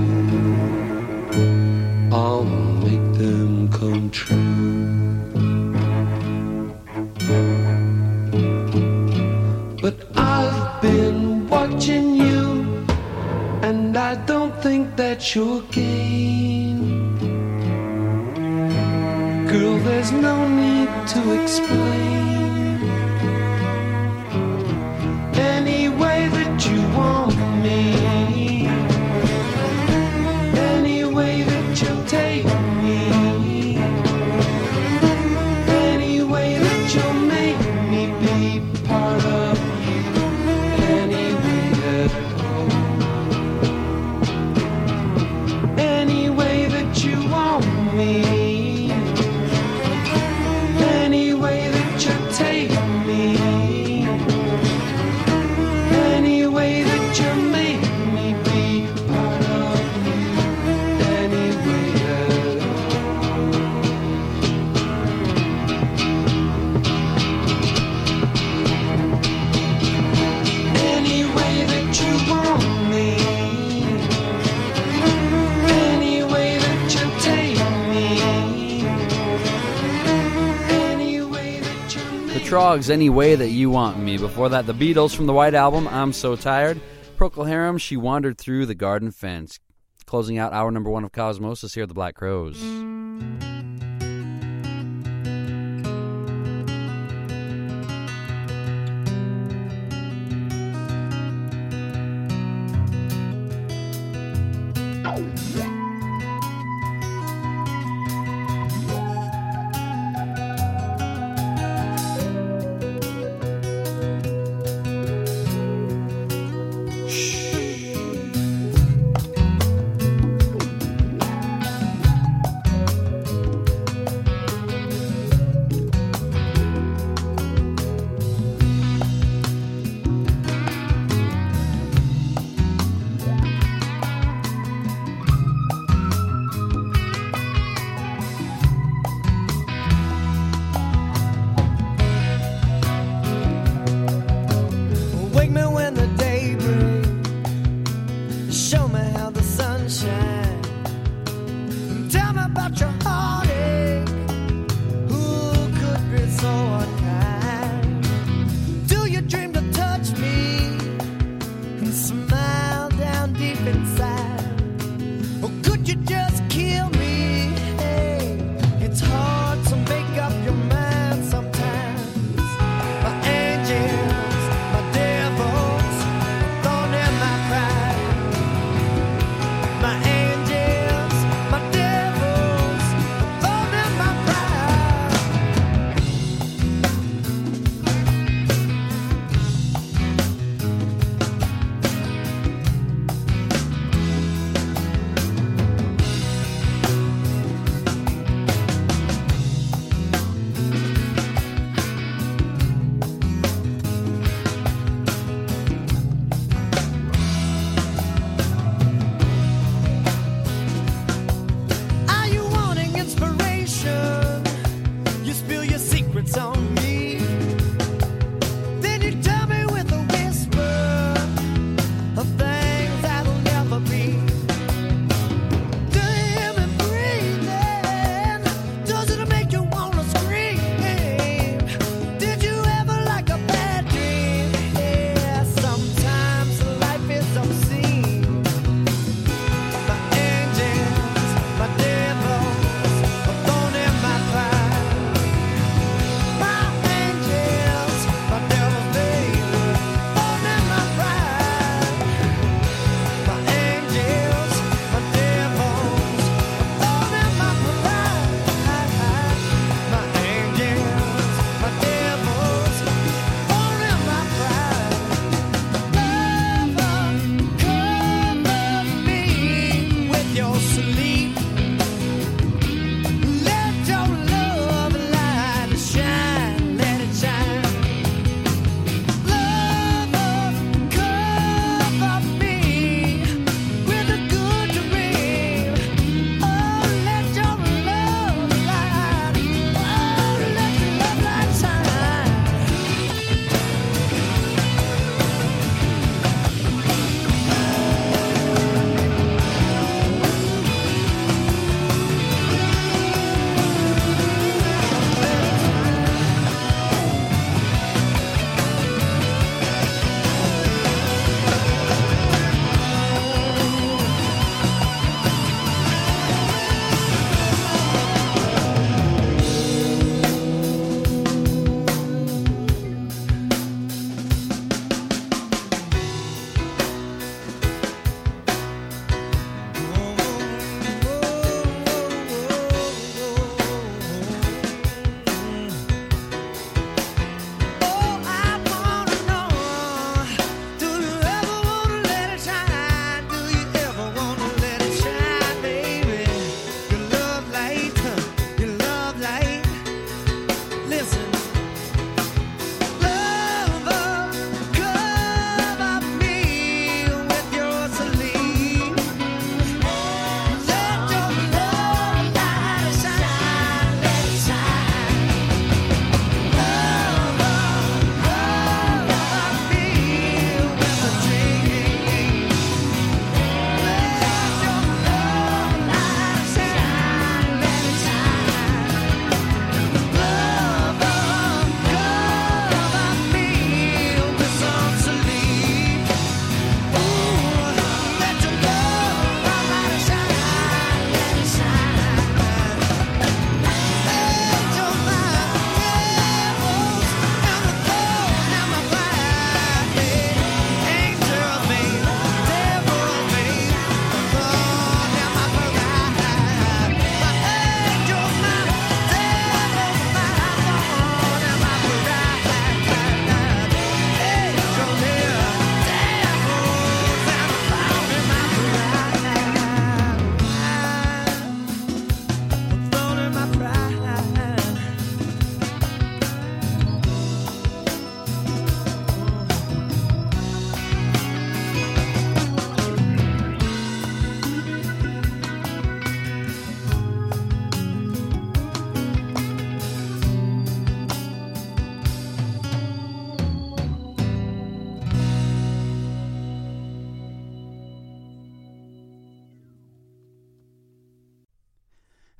Any 82.89 83.09
Way 83.09 83.35
That 83.35 83.49
You 83.49 83.69
Want 83.69 83.99
Me. 83.99 84.17
Before 84.17 84.49
that, 84.49 84.65
The 84.65 84.73
Beatles 84.73 85.15
from 85.15 85.25
the 85.25 85.33
White 85.33 85.53
Album, 85.53 85.87
I'm 85.87 86.13
So 86.13 86.35
Tired. 86.35 86.79
Procol 87.17 87.47
Harum, 87.47 87.77
She 87.77 87.97
Wandered 87.97 88.37
Through 88.37 88.65
the 88.65 88.75
Garden 88.75 89.11
Fence. 89.11 89.59
Closing 90.05 90.37
out 90.37 90.53
hour 90.53 90.71
number 90.71 90.89
one 90.89 91.03
of 91.03 91.11
Cosmosis 91.11 91.75
here 91.75 91.83
at 91.83 91.89
the 91.89 91.95
Black 91.95 92.15
Crowes. 92.15 92.59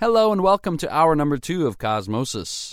Hello 0.01 0.31
and 0.31 0.41
welcome 0.41 0.77
to 0.77 0.89
hour 0.95 1.13
number 1.13 1.37
two 1.37 1.67
of 1.67 1.77
Cosmosis. 1.77 2.71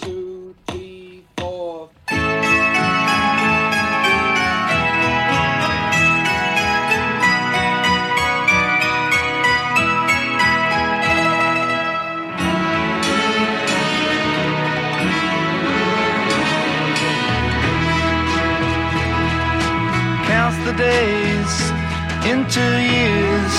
counts 20.29 20.59
the 20.65 20.75
days 20.79 21.71
into 22.31 22.61
years. 22.61 23.55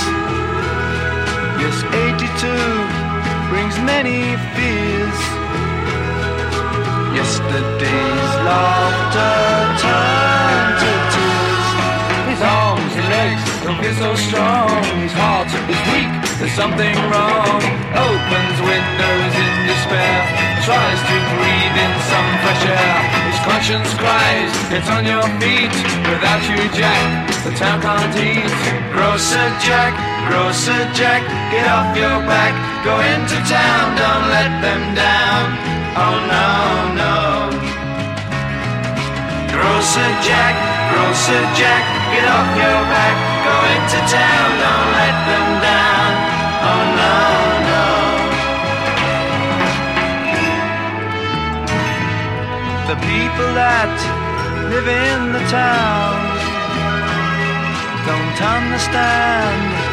Yes, 1.59 1.83
82 1.83 2.76
brings 3.49 3.75
many 3.79 4.35
fears. 4.55 5.19
Yesterday's 7.15 8.33
laughter 8.43 9.35
turned 9.81 10.75
to 10.83 10.91
tears. 11.15 11.67
His 12.31 12.41
arms 12.43 12.93
and 12.99 13.07
legs 13.07 13.43
don't 13.63 13.79
feel 13.79 13.95
so 13.95 14.11
strong. 14.15 14.83
His 14.99 15.13
heart 15.15 15.47
is 15.47 15.81
weak, 15.91 16.11
there's 16.39 16.55
something 16.59 16.95
wrong. 17.07 17.59
Opens 17.95 18.57
windows 18.67 19.33
in 19.43 19.53
despair, 19.71 20.19
tries 20.67 21.01
to 21.07 21.17
breathe 21.39 21.77
in 21.85 21.93
some 22.11 22.29
fresh 22.43 22.65
air. 22.67 22.99
His 23.31 23.39
conscience 23.47 23.91
cries, 23.95 24.51
get 24.67 24.85
on 24.91 25.03
your 25.07 25.25
feet. 25.39 25.75
Without 26.11 26.43
you, 26.51 26.59
Jack, 26.75 27.31
the 27.47 27.51
town 27.55 27.79
can't 27.81 28.15
eat. 28.19 28.51
Grocer 28.91 29.47
Jack, 29.63 29.95
Grocer 30.27 30.83
Jack, 30.91 31.23
get 31.51 31.67
off 31.67 31.95
your 31.95 32.19
back. 32.27 32.53
Go 32.83 32.99
into 32.99 33.37
town, 33.47 33.95
don't 33.95 34.27
let 34.27 34.51
them 34.59 34.83
down. 34.95 35.43
Oh 35.95 36.15
no, 36.27 36.47
no. 36.99 37.15
Grocer 39.55 40.11
Jack, 40.27 40.55
Grocer 40.91 41.43
Jack, 41.55 41.83
get 42.11 42.27
off 42.27 42.49
your 42.59 42.81
back. 42.91 43.15
Go 43.47 43.55
into 43.75 43.99
town, 44.11 44.47
don't 44.63 44.91
let 44.99 45.15
them 45.31 45.47
down. 45.63 46.11
Oh 46.67 46.83
no, 46.99 47.15
no. 47.71 47.87
The 52.91 52.97
people 52.99 53.49
that 53.55 53.95
live 54.71 54.87
in 54.87 55.19
the 55.31 55.43
town 55.47 56.15
don't 58.07 58.39
understand. 58.55 59.86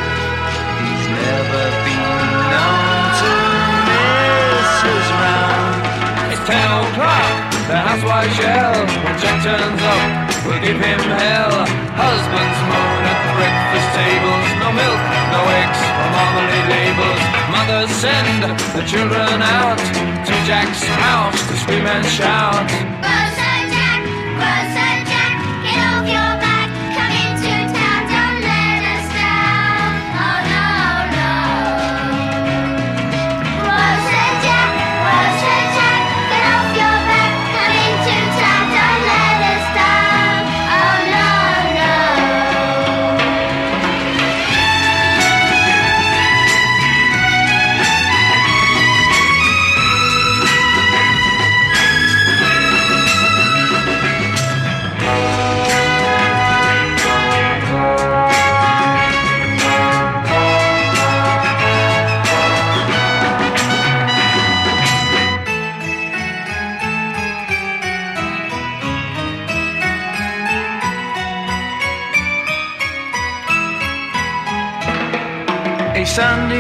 Send 6.45 7.45
the 7.69 7.77
housewife 7.77 8.35
yells. 8.39 8.91
When 9.03 9.17
Jack 9.19 9.39
turns 9.43 9.83
up, 9.83 10.09
we'll 10.45 10.61
give 10.61 10.77
him 10.77 11.01
hell. 11.01 11.65
Husband's 11.97 12.61
moon 12.69 13.01
at 13.09 13.21
breakfast 13.35 13.91
tables. 13.97 14.49
No 14.61 14.69
milk, 14.71 15.01
no 15.35 15.41
eggs, 15.61 15.81
no 15.99 16.05
marmalade 16.15 16.69
labels. 16.71 17.23
Mother 17.55 17.83
sends 17.89 18.63
the 18.77 18.85
children 18.85 19.41
out 19.43 19.81
to 20.27 20.33
Jack's 20.47 20.85
house 20.85 21.41
to 21.49 21.55
scream 21.57 21.87
and 21.87 22.05
shout. 22.07 23.04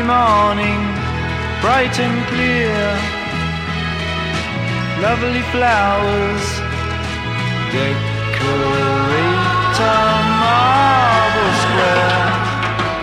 Morning, 0.07 0.81
bright 1.65 1.97
and 1.99 2.17
clear. 2.29 2.77
Lovely 5.01 5.41
flowers 5.53 6.45
decorate 7.73 9.55
a 9.81 9.97
marble 10.45 11.53
square. 11.65 12.21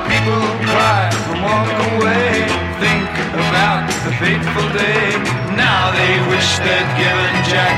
People 0.10 0.46
cry 0.70 1.10
and 1.30 1.42
walk 1.42 1.74
away. 1.90 2.46
Think 2.78 3.10
about 3.34 3.90
the 4.06 4.14
fateful 4.22 4.68
day. 4.78 5.18
Now 5.58 5.90
they 5.98 6.14
wish 6.30 6.50
they'd 6.62 6.92
given 7.02 7.34
Jack 7.50 7.78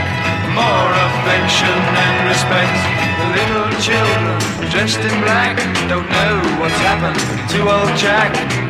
more 0.52 0.92
affection 1.08 1.80
and 2.04 2.16
respect. 2.28 2.76
The 3.20 3.28
little 3.40 3.70
children 3.80 4.38
dressed 4.70 5.00
in 5.00 5.16
black 5.24 5.58
don't 5.88 6.10
know 6.12 6.36
what's 6.60 6.80
happened 6.84 7.20
to 7.52 7.60
old 7.72 7.98
Jack. 7.98 8.63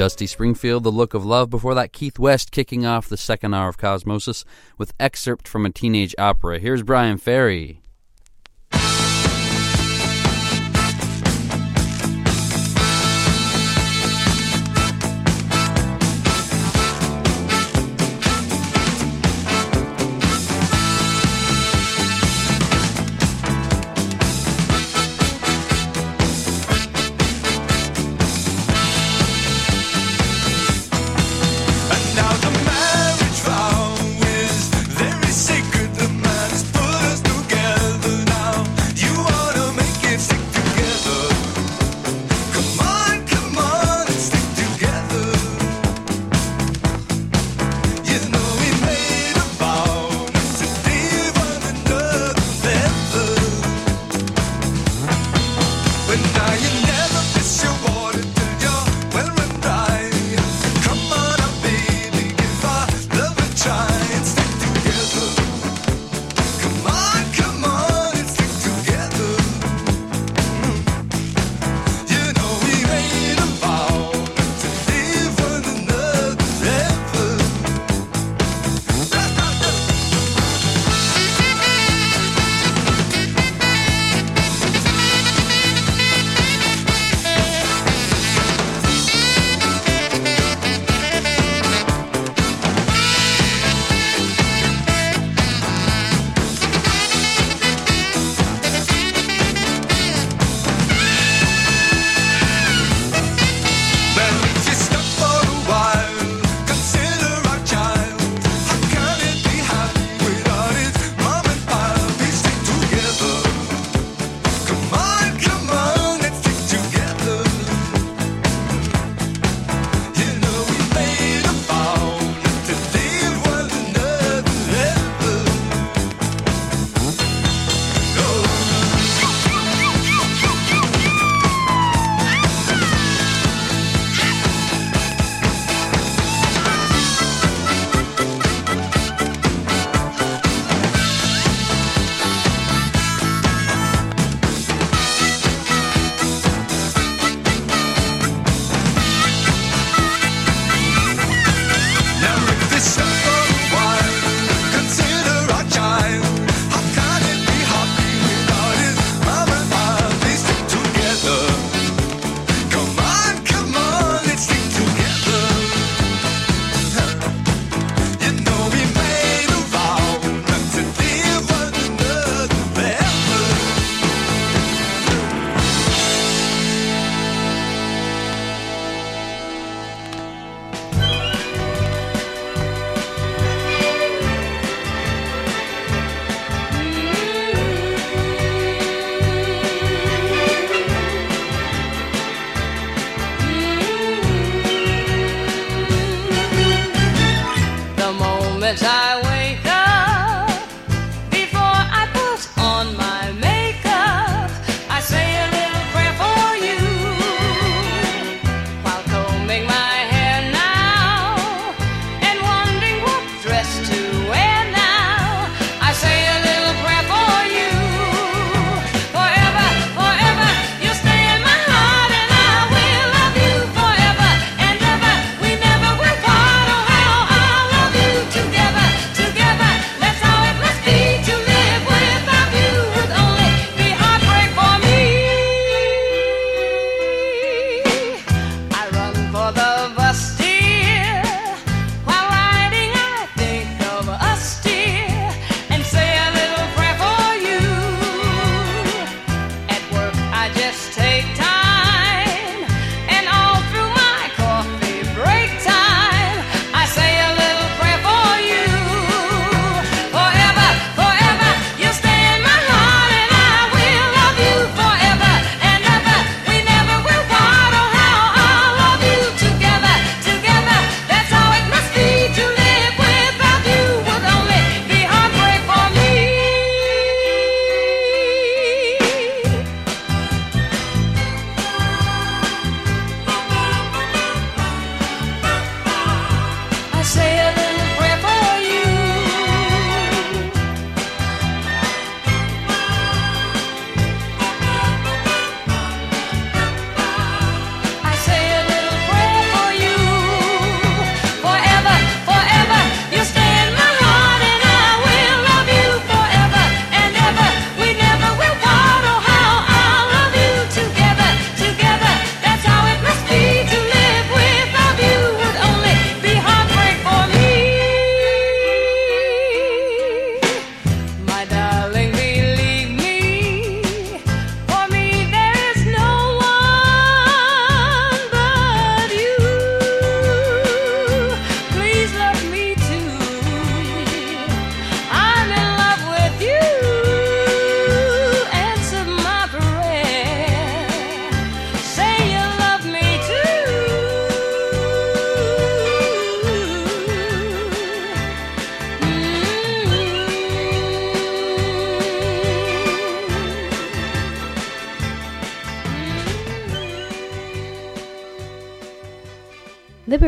Dusty 0.00 0.26
Springfield, 0.26 0.82
The 0.82 0.90
Look 0.90 1.12
of 1.12 1.26
Love, 1.26 1.50
before 1.50 1.74
that 1.74 1.92
Keith 1.92 2.18
West 2.18 2.52
kicking 2.52 2.86
off 2.86 3.06
the 3.06 3.18
second 3.18 3.52
hour 3.52 3.68
of 3.68 3.76
Cosmosis 3.76 4.46
with 4.78 4.94
excerpt 4.98 5.46
from 5.46 5.66
a 5.66 5.70
teenage 5.70 6.14
opera. 6.16 6.58
Here's 6.58 6.82
Bryan 6.82 7.18
Ferry. 7.18 7.79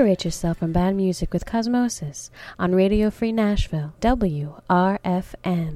Liberate 0.02 0.24
yourself 0.24 0.58
from 0.58 0.72
bad 0.72 0.96
music 0.96 1.32
with 1.32 1.44
Cosmosis 1.44 2.30
on 2.58 2.74
Radio 2.74 3.08
Free 3.08 3.30
Nashville, 3.30 3.94
WRFN. 4.00 5.71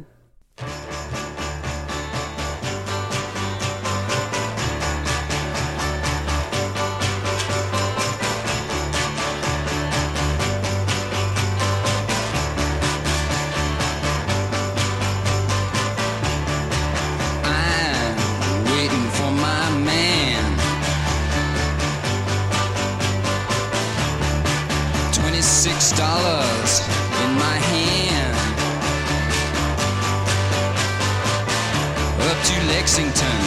Lexington, 32.86 33.40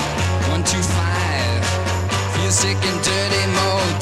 125. 0.52 1.64
Feel 2.36 2.52
sick 2.52 2.76
and 2.76 2.99
dirty, 3.02 3.45
mold, 3.56 3.99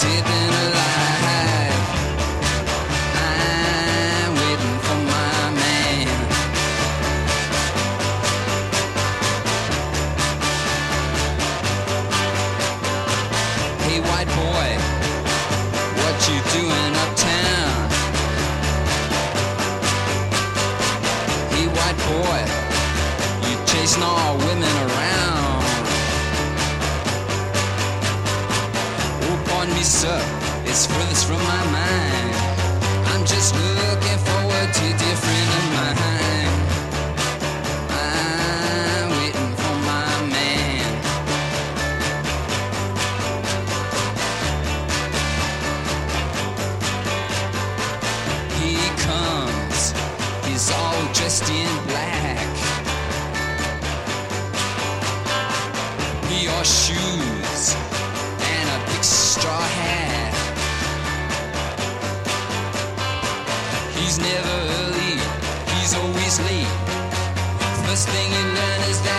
disgrace 30.77 31.23
from 31.23 31.37
my 31.43 31.71
mind. 31.71 32.26
best 67.97 68.09
thing 68.09 68.31
you 68.31 68.45
learn 68.53 68.81
is 68.91 69.01
that 69.01 69.16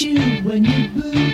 you 0.00 0.42
when 0.42 0.64
you 0.64 0.88
boo. 0.88 1.27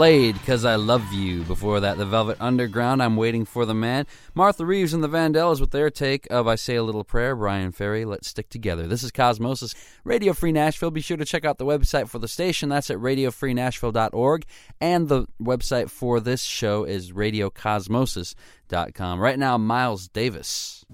Slade, 0.00 0.40
Cause 0.46 0.64
I 0.64 0.76
Love 0.76 1.12
You. 1.12 1.42
Before 1.42 1.80
that, 1.80 1.98
The 1.98 2.06
Velvet 2.06 2.38
Underground, 2.40 3.02
I'm 3.02 3.16
Waiting 3.16 3.44
for 3.44 3.66
the 3.66 3.74
Man. 3.74 4.06
Martha 4.34 4.64
Reeves 4.64 4.94
and 4.94 5.04
the 5.04 5.10
Vandellas 5.10 5.60
with 5.60 5.72
their 5.72 5.90
take 5.90 6.26
of 6.30 6.48
I 6.48 6.54
Say 6.54 6.76
a 6.76 6.82
Little 6.82 7.04
Prayer. 7.04 7.36
Bryan 7.36 7.70
Ferry, 7.70 8.06
Let's 8.06 8.28
Stick 8.28 8.48
Together. 8.48 8.86
This 8.86 9.02
is 9.02 9.12
Cosmosis, 9.12 9.74
Radio 10.04 10.32
Free 10.32 10.52
Nashville. 10.52 10.90
Be 10.90 11.02
sure 11.02 11.18
to 11.18 11.26
check 11.26 11.44
out 11.44 11.58
the 11.58 11.66
website 11.66 12.08
for 12.08 12.18
the 12.18 12.28
station. 12.28 12.70
That's 12.70 12.90
at 12.90 12.96
radiofreenashville.org. 12.96 14.46
And 14.80 15.10
the 15.10 15.26
website 15.38 15.90
for 15.90 16.18
this 16.18 16.44
show 16.44 16.84
is 16.84 17.12
radiocosmosis.com. 17.12 19.20
Right 19.20 19.38
now, 19.38 19.58
Miles 19.58 20.08
Davis. 20.08 20.86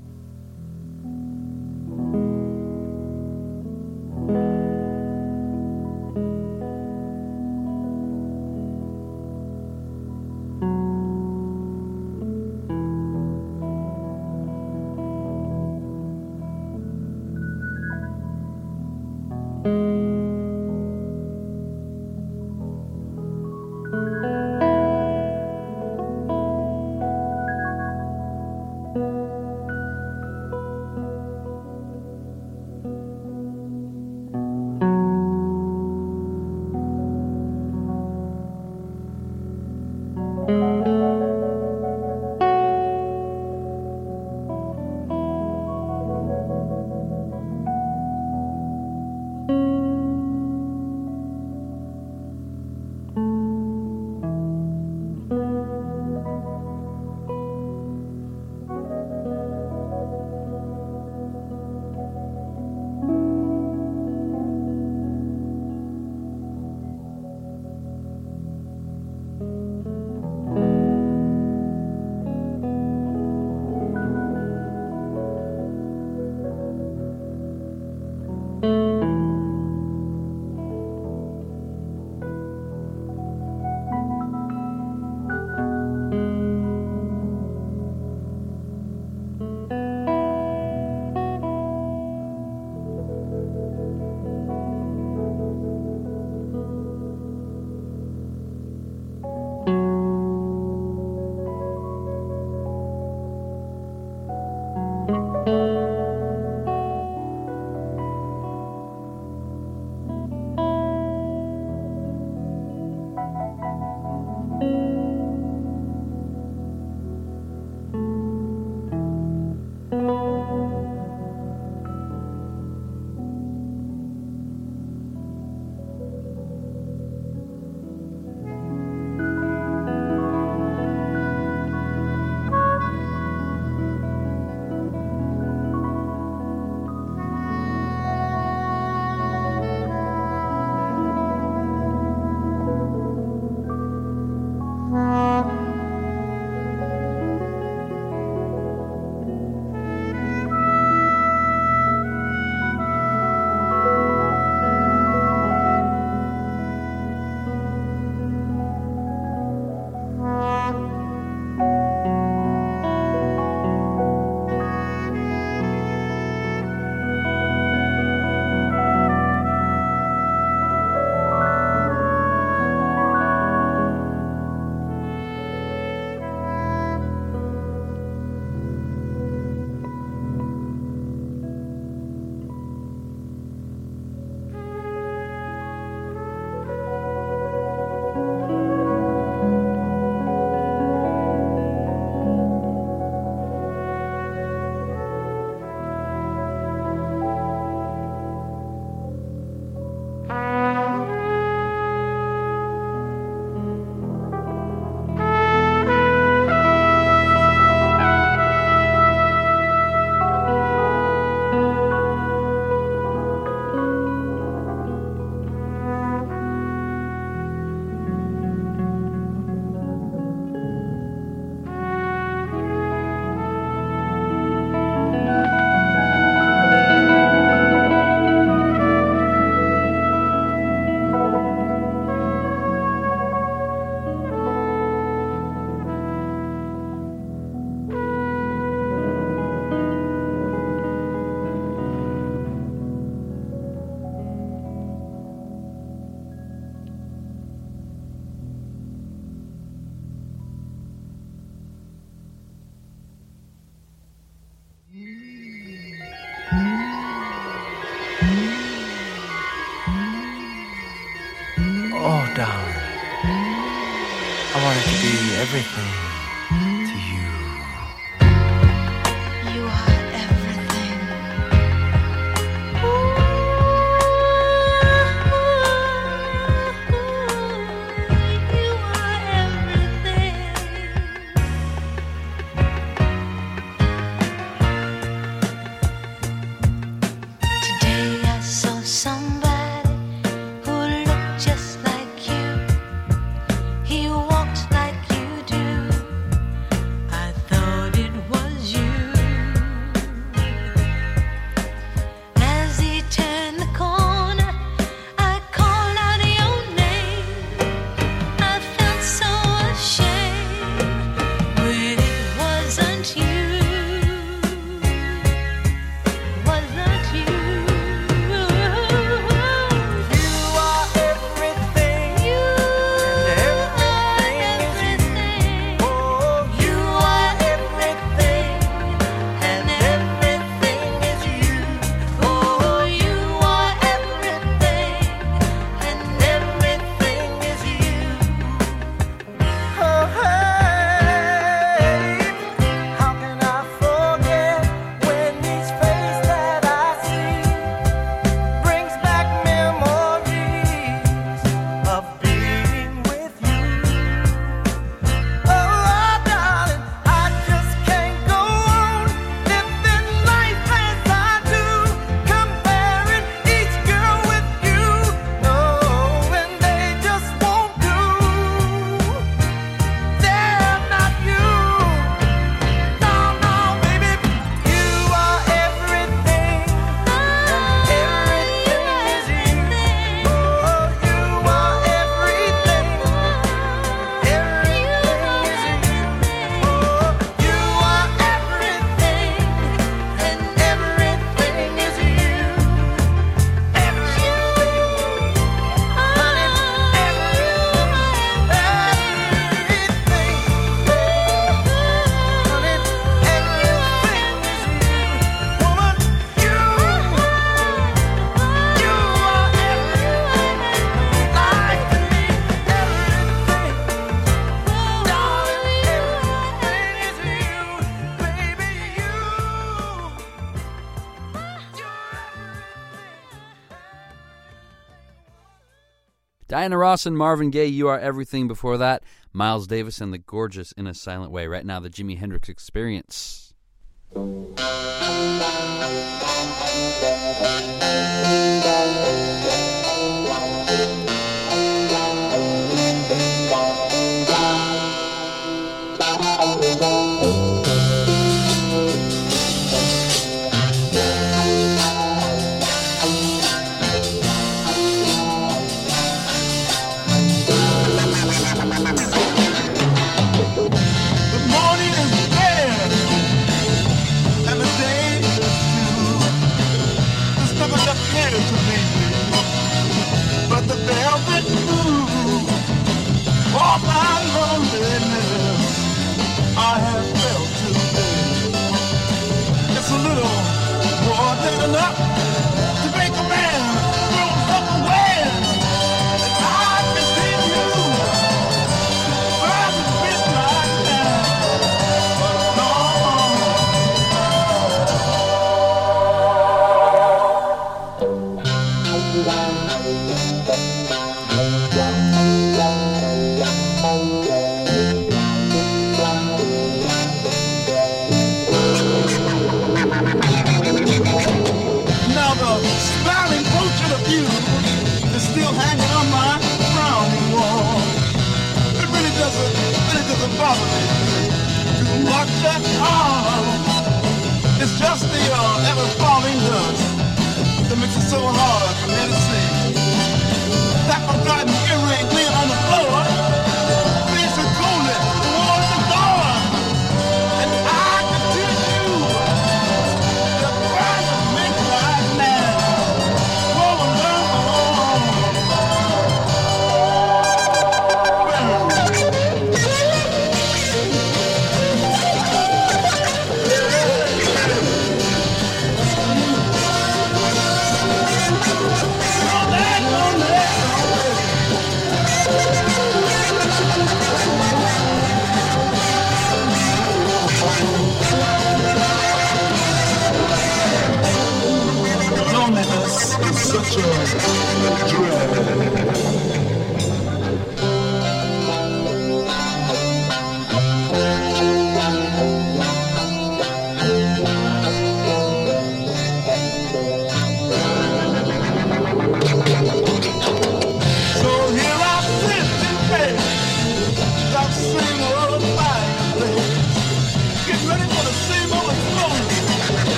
Diana 426.66 426.78
Ross 426.78 427.06
and 427.06 427.16
Marvin 427.16 427.50
Gaye, 427.50 427.66
You 427.66 427.86
Are 427.86 428.00
Everything. 428.00 428.48
Before 428.48 428.76
that, 428.76 429.04
Miles 429.32 429.68
Davis 429.68 430.00
and 430.00 430.12
the 430.12 430.18
gorgeous 430.18 430.72
In 430.72 430.88
a 430.88 430.94
Silent 430.94 431.30
Way. 431.30 431.46
Right 431.46 431.64
now, 431.64 431.78
the 431.78 431.88
Jimi 431.88 432.18
Hendrix 432.18 432.48
Experience. 432.48 433.54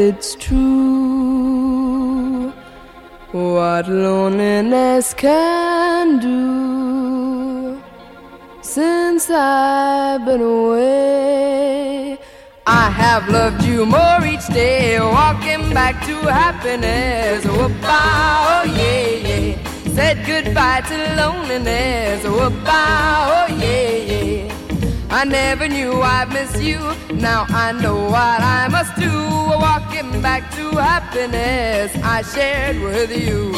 It's 0.00 0.34
true. 0.34 1.80
What 3.32 3.88
loneliness 3.88 5.14
can 5.14 6.18
do. 6.18 7.80
Since 8.62 9.30
I've 9.30 10.24
been 10.24 10.40
away, 10.40 12.18
I 12.66 12.90
have 12.90 13.28
loved 13.28 13.62
you 13.64 13.86
more 13.86 14.24
each 14.24 14.46
day. 14.48 14.98
Walking 15.00 15.72
back 15.72 16.04
to 16.06 16.16
happiness. 16.42 17.44
Whoop-ah, 17.44 18.62
oh 18.62 18.64
yeah, 18.64 19.06
yeah. 19.28 19.56
Said 19.94 20.24
goodbye 20.26 20.82
to 20.88 20.96
loneliness. 21.16 22.24
Whoop-ah, 22.24 23.46
oh 23.48 23.48
yeah, 23.54 23.96
yeah. 24.12 24.59
I 25.12 25.24
never 25.24 25.66
knew 25.68 26.00
I'd 26.02 26.32
miss 26.32 26.62
you. 26.62 26.78
Now 27.12 27.44
I 27.48 27.72
know 27.72 27.96
what 28.04 28.40
I 28.40 28.68
must 28.68 28.94
do. 28.94 29.10
Walking 29.10 30.22
back 30.22 30.54
to 30.54 30.70
happiness 30.70 31.90
I 32.02 32.22
shared 32.22 32.80
with 32.80 33.10
you. 33.10 33.52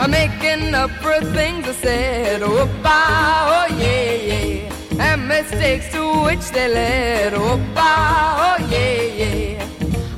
I'm 0.00 0.10
making 0.10 0.74
up 0.74 0.90
for 1.02 1.20
things 1.32 1.68
I 1.68 1.72
said. 1.72 2.42
Oh, 2.42 2.68
bah, 2.82 3.68
oh 3.70 3.76
yeah, 3.76 4.12
yeah. 4.12 4.74
And 4.98 5.28
mistakes 5.28 5.90
to 5.92 6.02
which 6.24 6.50
they 6.50 6.68
led. 6.68 7.34
Oh, 7.34 7.56
bah, 7.74 8.58
oh 8.58 8.66
yeah, 8.68 9.02
yeah. 9.02 9.68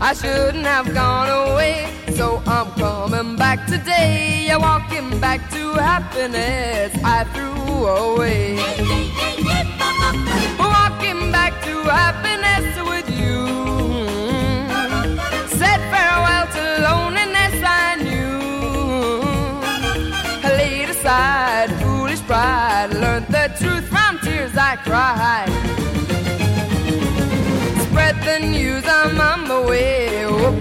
I 0.01 0.15
shouldn't 0.15 0.65
have 0.65 0.93
gone 0.95 1.29
away, 1.29 1.89
so 2.17 2.43
I'm 2.47 2.71
coming 2.73 3.37
back 3.37 3.67
today. 3.67 4.47
Yeah, 4.47 4.57
walking 4.57 5.21
back 5.21 5.51
to 5.51 5.63
happiness 5.75 6.93
I 7.05 7.25
threw 7.33 7.87
away. 7.87 8.57
Walking 10.59 11.31
back 11.31 11.53
to 11.67 11.75
happiness 12.03 12.69
with 12.91 13.09
you. 13.21 13.39
Said 15.59 15.81
farewell 15.93 16.47
to 16.57 16.65
loneliness 16.89 17.57
I 17.85 17.97
knew. 18.07 18.39
I 20.47 20.49
laid 20.61 20.89
aside 20.89 21.71
foolish 21.83 22.23
pride, 22.23 22.91
learned 22.95 23.29
the 23.29 23.47
truth 23.61 23.87
from 23.89 24.19
tears 24.21 24.57
I 24.57 24.77
cried. 24.89 25.51
Spread 27.85 28.17
the 28.29 28.39
news, 28.47 28.85
I'm 28.87 29.21
on 29.21 29.49
my 29.49 29.61
way. 29.69 30.25
Oh, 30.25 30.55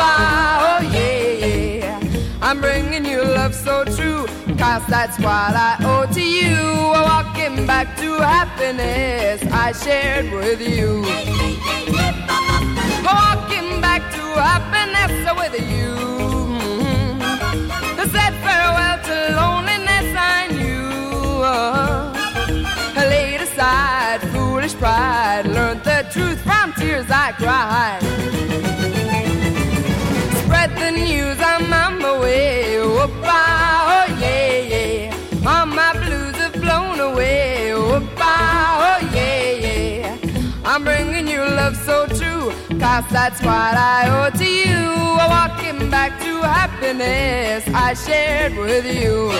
away. 0.00 0.60
Oh, 0.62 0.78
oh 0.78 0.82
yeah, 0.96 1.46
yeah. 1.84 1.98
I'm 2.42 2.60
bringing 2.60 3.04
you 3.04 3.22
love 3.22 3.54
so 3.54 3.84
true, 3.84 4.26
cause 4.56 4.84
that's 4.86 5.18
what 5.18 5.54
I 5.68 5.76
owe 5.80 6.06
to 6.12 6.22
you. 6.22 6.56
Walking 7.10 7.66
back 7.66 7.96
to 7.98 8.14
happiness 8.14 9.42
I 9.52 9.72
shared 9.72 10.32
with 10.32 10.60
you. 10.60 11.02
Walking 13.04 13.80
back 13.80 14.02
to 14.16 14.22
happiness 14.50 15.14
with 15.40 15.54
you. 15.70 15.94
I 18.02 18.06
said 18.14 18.32
farewell 18.44 18.98
to 19.08 19.16
loneliness 19.40 20.08
I 20.16 20.48
knew. 20.56 21.42
I 23.00 23.06
laid 23.08 23.40
aside 23.42 24.20
foolish 24.32 24.74
pride, 24.74 25.46
learned 25.46 25.84
the 25.84 26.06
truth 26.12 26.40
from 26.42 26.72
tears 26.74 27.06
I 27.10 27.32
cried 27.32 28.00
news, 30.90 31.38
I'm 31.40 31.72
on 31.72 31.98
my 32.00 32.18
way. 32.20 32.78
Whoop-a, 32.80 33.26
ah, 33.26 34.06
oh 34.08 34.20
yeah, 34.20 34.56
yeah. 34.74 35.46
All 35.46 35.66
my 35.66 35.92
blues 35.92 36.36
have 36.36 36.54
blown 36.54 37.00
away. 37.00 37.74
Whoop-a, 37.74 38.22
ah, 38.22 39.00
oh 39.00 39.14
yeah, 39.14 39.50
yeah. 39.66 40.18
I'm 40.64 40.84
bringing 40.84 41.26
you 41.28 41.40
love 41.40 41.76
so 41.76 42.06
true, 42.06 42.52
cause 42.78 43.04
that's 43.10 43.40
what 43.42 43.74
I 43.76 44.08
owe 44.10 44.30
to 44.38 44.44
you. 44.44 44.90
Walking 45.34 45.90
back 45.90 46.18
to 46.20 46.42
happiness 46.42 47.64
I 47.74 47.94
shared 47.94 48.56
with 48.56 48.86
you. 48.86 49.30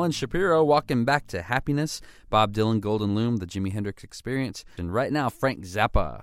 Helen 0.00 0.12
Shapiro 0.12 0.64
walking 0.64 1.04
back 1.04 1.26
to 1.26 1.42
happiness, 1.42 2.00
Bob 2.30 2.54
Dylan, 2.54 2.80
Golden 2.80 3.14
Loom, 3.14 3.36
the 3.36 3.44
Jimi 3.44 3.70
Hendrix 3.70 4.02
Experience, 4.02 4.64
and 4.78 4.94
right 4.94 5.12
now, 5.12 5.28
Frank 5.28 5.62
Zappa. 5.66 6.22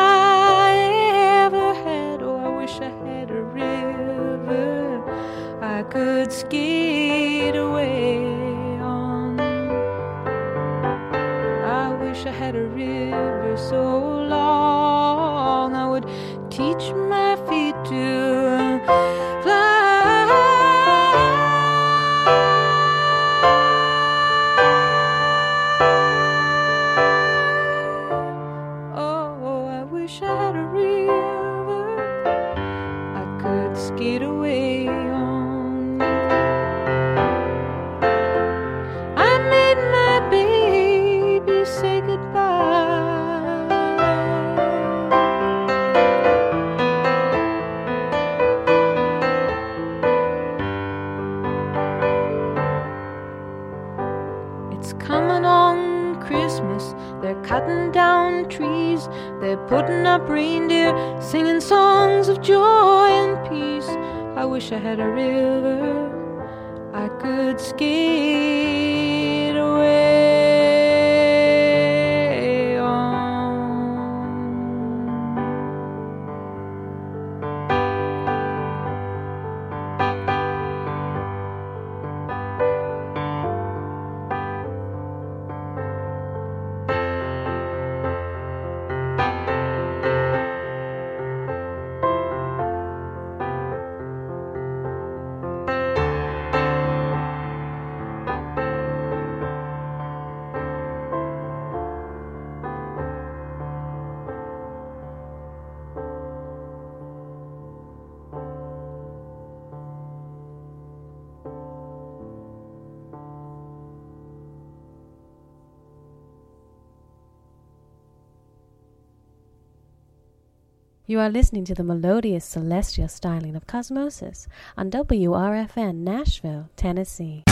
You 121.11 121.19
are 121.19 121.29
listening 121.29 121.65
to 121.65 121.73
the 121.73 121.83
melodious 121.83 122.45
celestial 122.45 123.09
styling 123.09 123.53
of 123.57 123.67
Cosmosis 123.67 124.47
on 124.77 124.89
WRFN 124.89 125.95
Nashville, 125.95 126.69
Tennessee. 126.77 127.43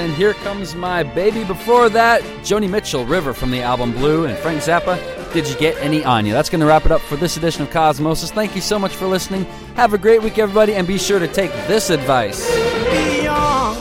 And 0.00 0.14
Here 0.14 0.34
Comes 0.34 0.74
My 0.74 1.02
Baby. 1.02 1.44
Before 1.44 1.88
that, 1.90 2.22
Joni 2.42 2.68
Mitchell, 2.68 3.04
River 3.04 3.32
from 3.32 3.50
the 3.50 3.60
album 3.60 3.92
Blue, 3.92 4.24
and 4.24 4.36
Frank 4.38 4.62
Zappa, 4.62 4.98
Did 5.32 5.48
You 5.48 5.54
Get 5.56 5.76
Any 5.78 6.04
On 6.04 6.24
You? 6.24 6.32
That's 6.32 6.48
going 6.48 6.60
to 6.60 6.66
wrap 6.66 6.86
it 6.86 6.92
up 6.92 7.00
for 7.02 7.16
this 7.16 7.36
edition 7.36 7.62
of 7.62 7.70
Cosmosis. 7.70 8.30
Thank 8.30 8.54
you 8.54 8.60
so 8.60 8.78
much 8.78 8.94
for 8.94 9.06
listening. 9.06 9.44
Have 9.76 9.92
a 9.94 9.98
great 9.98 10.22
week, 10.22 10.38
everybody, 10.38 10.74
and 10.74 10.86
be 10.86 10.98
sure 10.98 11.18
to 11.18 11.28
take 11.28 11.52
this 11.66 11.90
advice. 11.90 12.50
Be 12.90 13.24
young, 13.24 13.76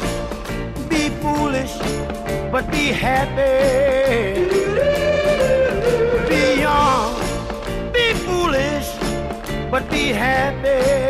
be 0.89 1.09
foolish, 1.21 1.73
but 2.51 2.69
be 2.69 2.87
happy. 2.87 4.49
Be 6.29 6.61
young, 6.61 7.93
be 7.93 8.13
foolish, 8.13 8.87
but 9.71 9.89
be 9.89 10.09
happy. 10.09 11.08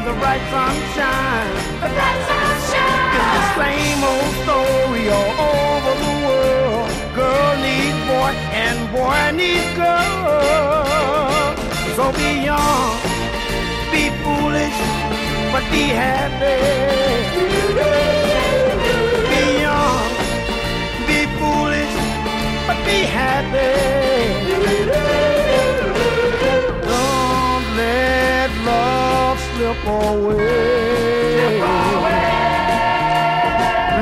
In 0.00 0.06
the 0.06 0.12
bright 0.20 0.44
sunshine. 0.50 1.50
The 1.84 1.88
bright 1.96 2.20
sunshine. 2.30 3.16
It's 3.16 3.30
the 3.36 3.44
same 3.60 4.00
old 4.12 4.32
story 4.42 5.04
all 5.18 5.36
over 5.52 5.92
the 6.04 6.12
world. 6.26 6.88
Girl 7.20 7.52
needs 7.66 8.00
boy 8.08 8.32
and 8.64 8.78
boy 8.96 9.22
needs 9.40 9.70
girl. 9.76 11.54
So 11.96 12.04
be 12.20 12.30
young, 12.50 12.90
be 13.92 14.04
foolish, 14.22 14.78
but 15.52 15.64
be 15.74 15.84
happy. 16.02 16.60
Be 19.32 19.44
young, 19.66 20.04
be 21.08 21.18
foolish, 21.38 21.94
but 22.66 22.78
be 22.86 22.98
happy. 23.18 23.70
Slip 29.60 29.84
away. 29.84 31.50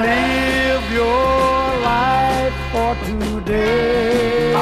Live 0.07 0.87
your 0.93 1.59
life 1.91 2.57
for 2.73 2.93
today. 3.05 4.55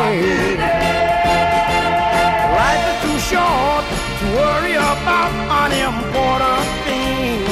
Life 2.60 2.84
is 2.90 2.96
too 3.04 3.18
short 3.30 3.84
to 4.20 4.24
worry 4.40 4.76
about 4.92 5.32
unimportant 5.60 6.68
things. 6.86 7.44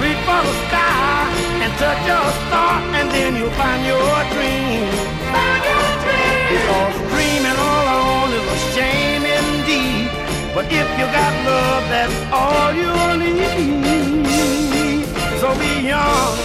Reach 0.00 0.22
for 0.28 0.40
the 0.48 0.54
sky 0.64 1.28
and 1.62 1.72
touch 1.82 2.02
your 2.08 2.28
star, 2.40 2.74
and 2.98 3.06
then 3.12 3.36
you'll 3.36 3.56
find 3.60 3.82
your 3.92 4.16
dream. 4.32 4.88
Because 6.52 6.96
dreaming 7.12 7.58
alone 7.68 8.30
is 8.38 8.46
a 8.56 8.58
shame 8.72 9.24
indeed. 9.38 10.07
But 10.58 10.66
if 10.72 10.90
you 10.98 11.06
got 11.06 11.32
love, 11.46 11.88
that's 11.88 12.32
all 12.32 12.72
you'll 12.72 13.16
need. 13.16 15.06
So 15.38 15.54
be 15.54 15.86
young, 15.86 16.36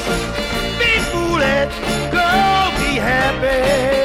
be 0.78 1.00
foolish, 1.10 1.74
go 2.12 2.70
be 2.78 3.00
happy. 3.00 4.03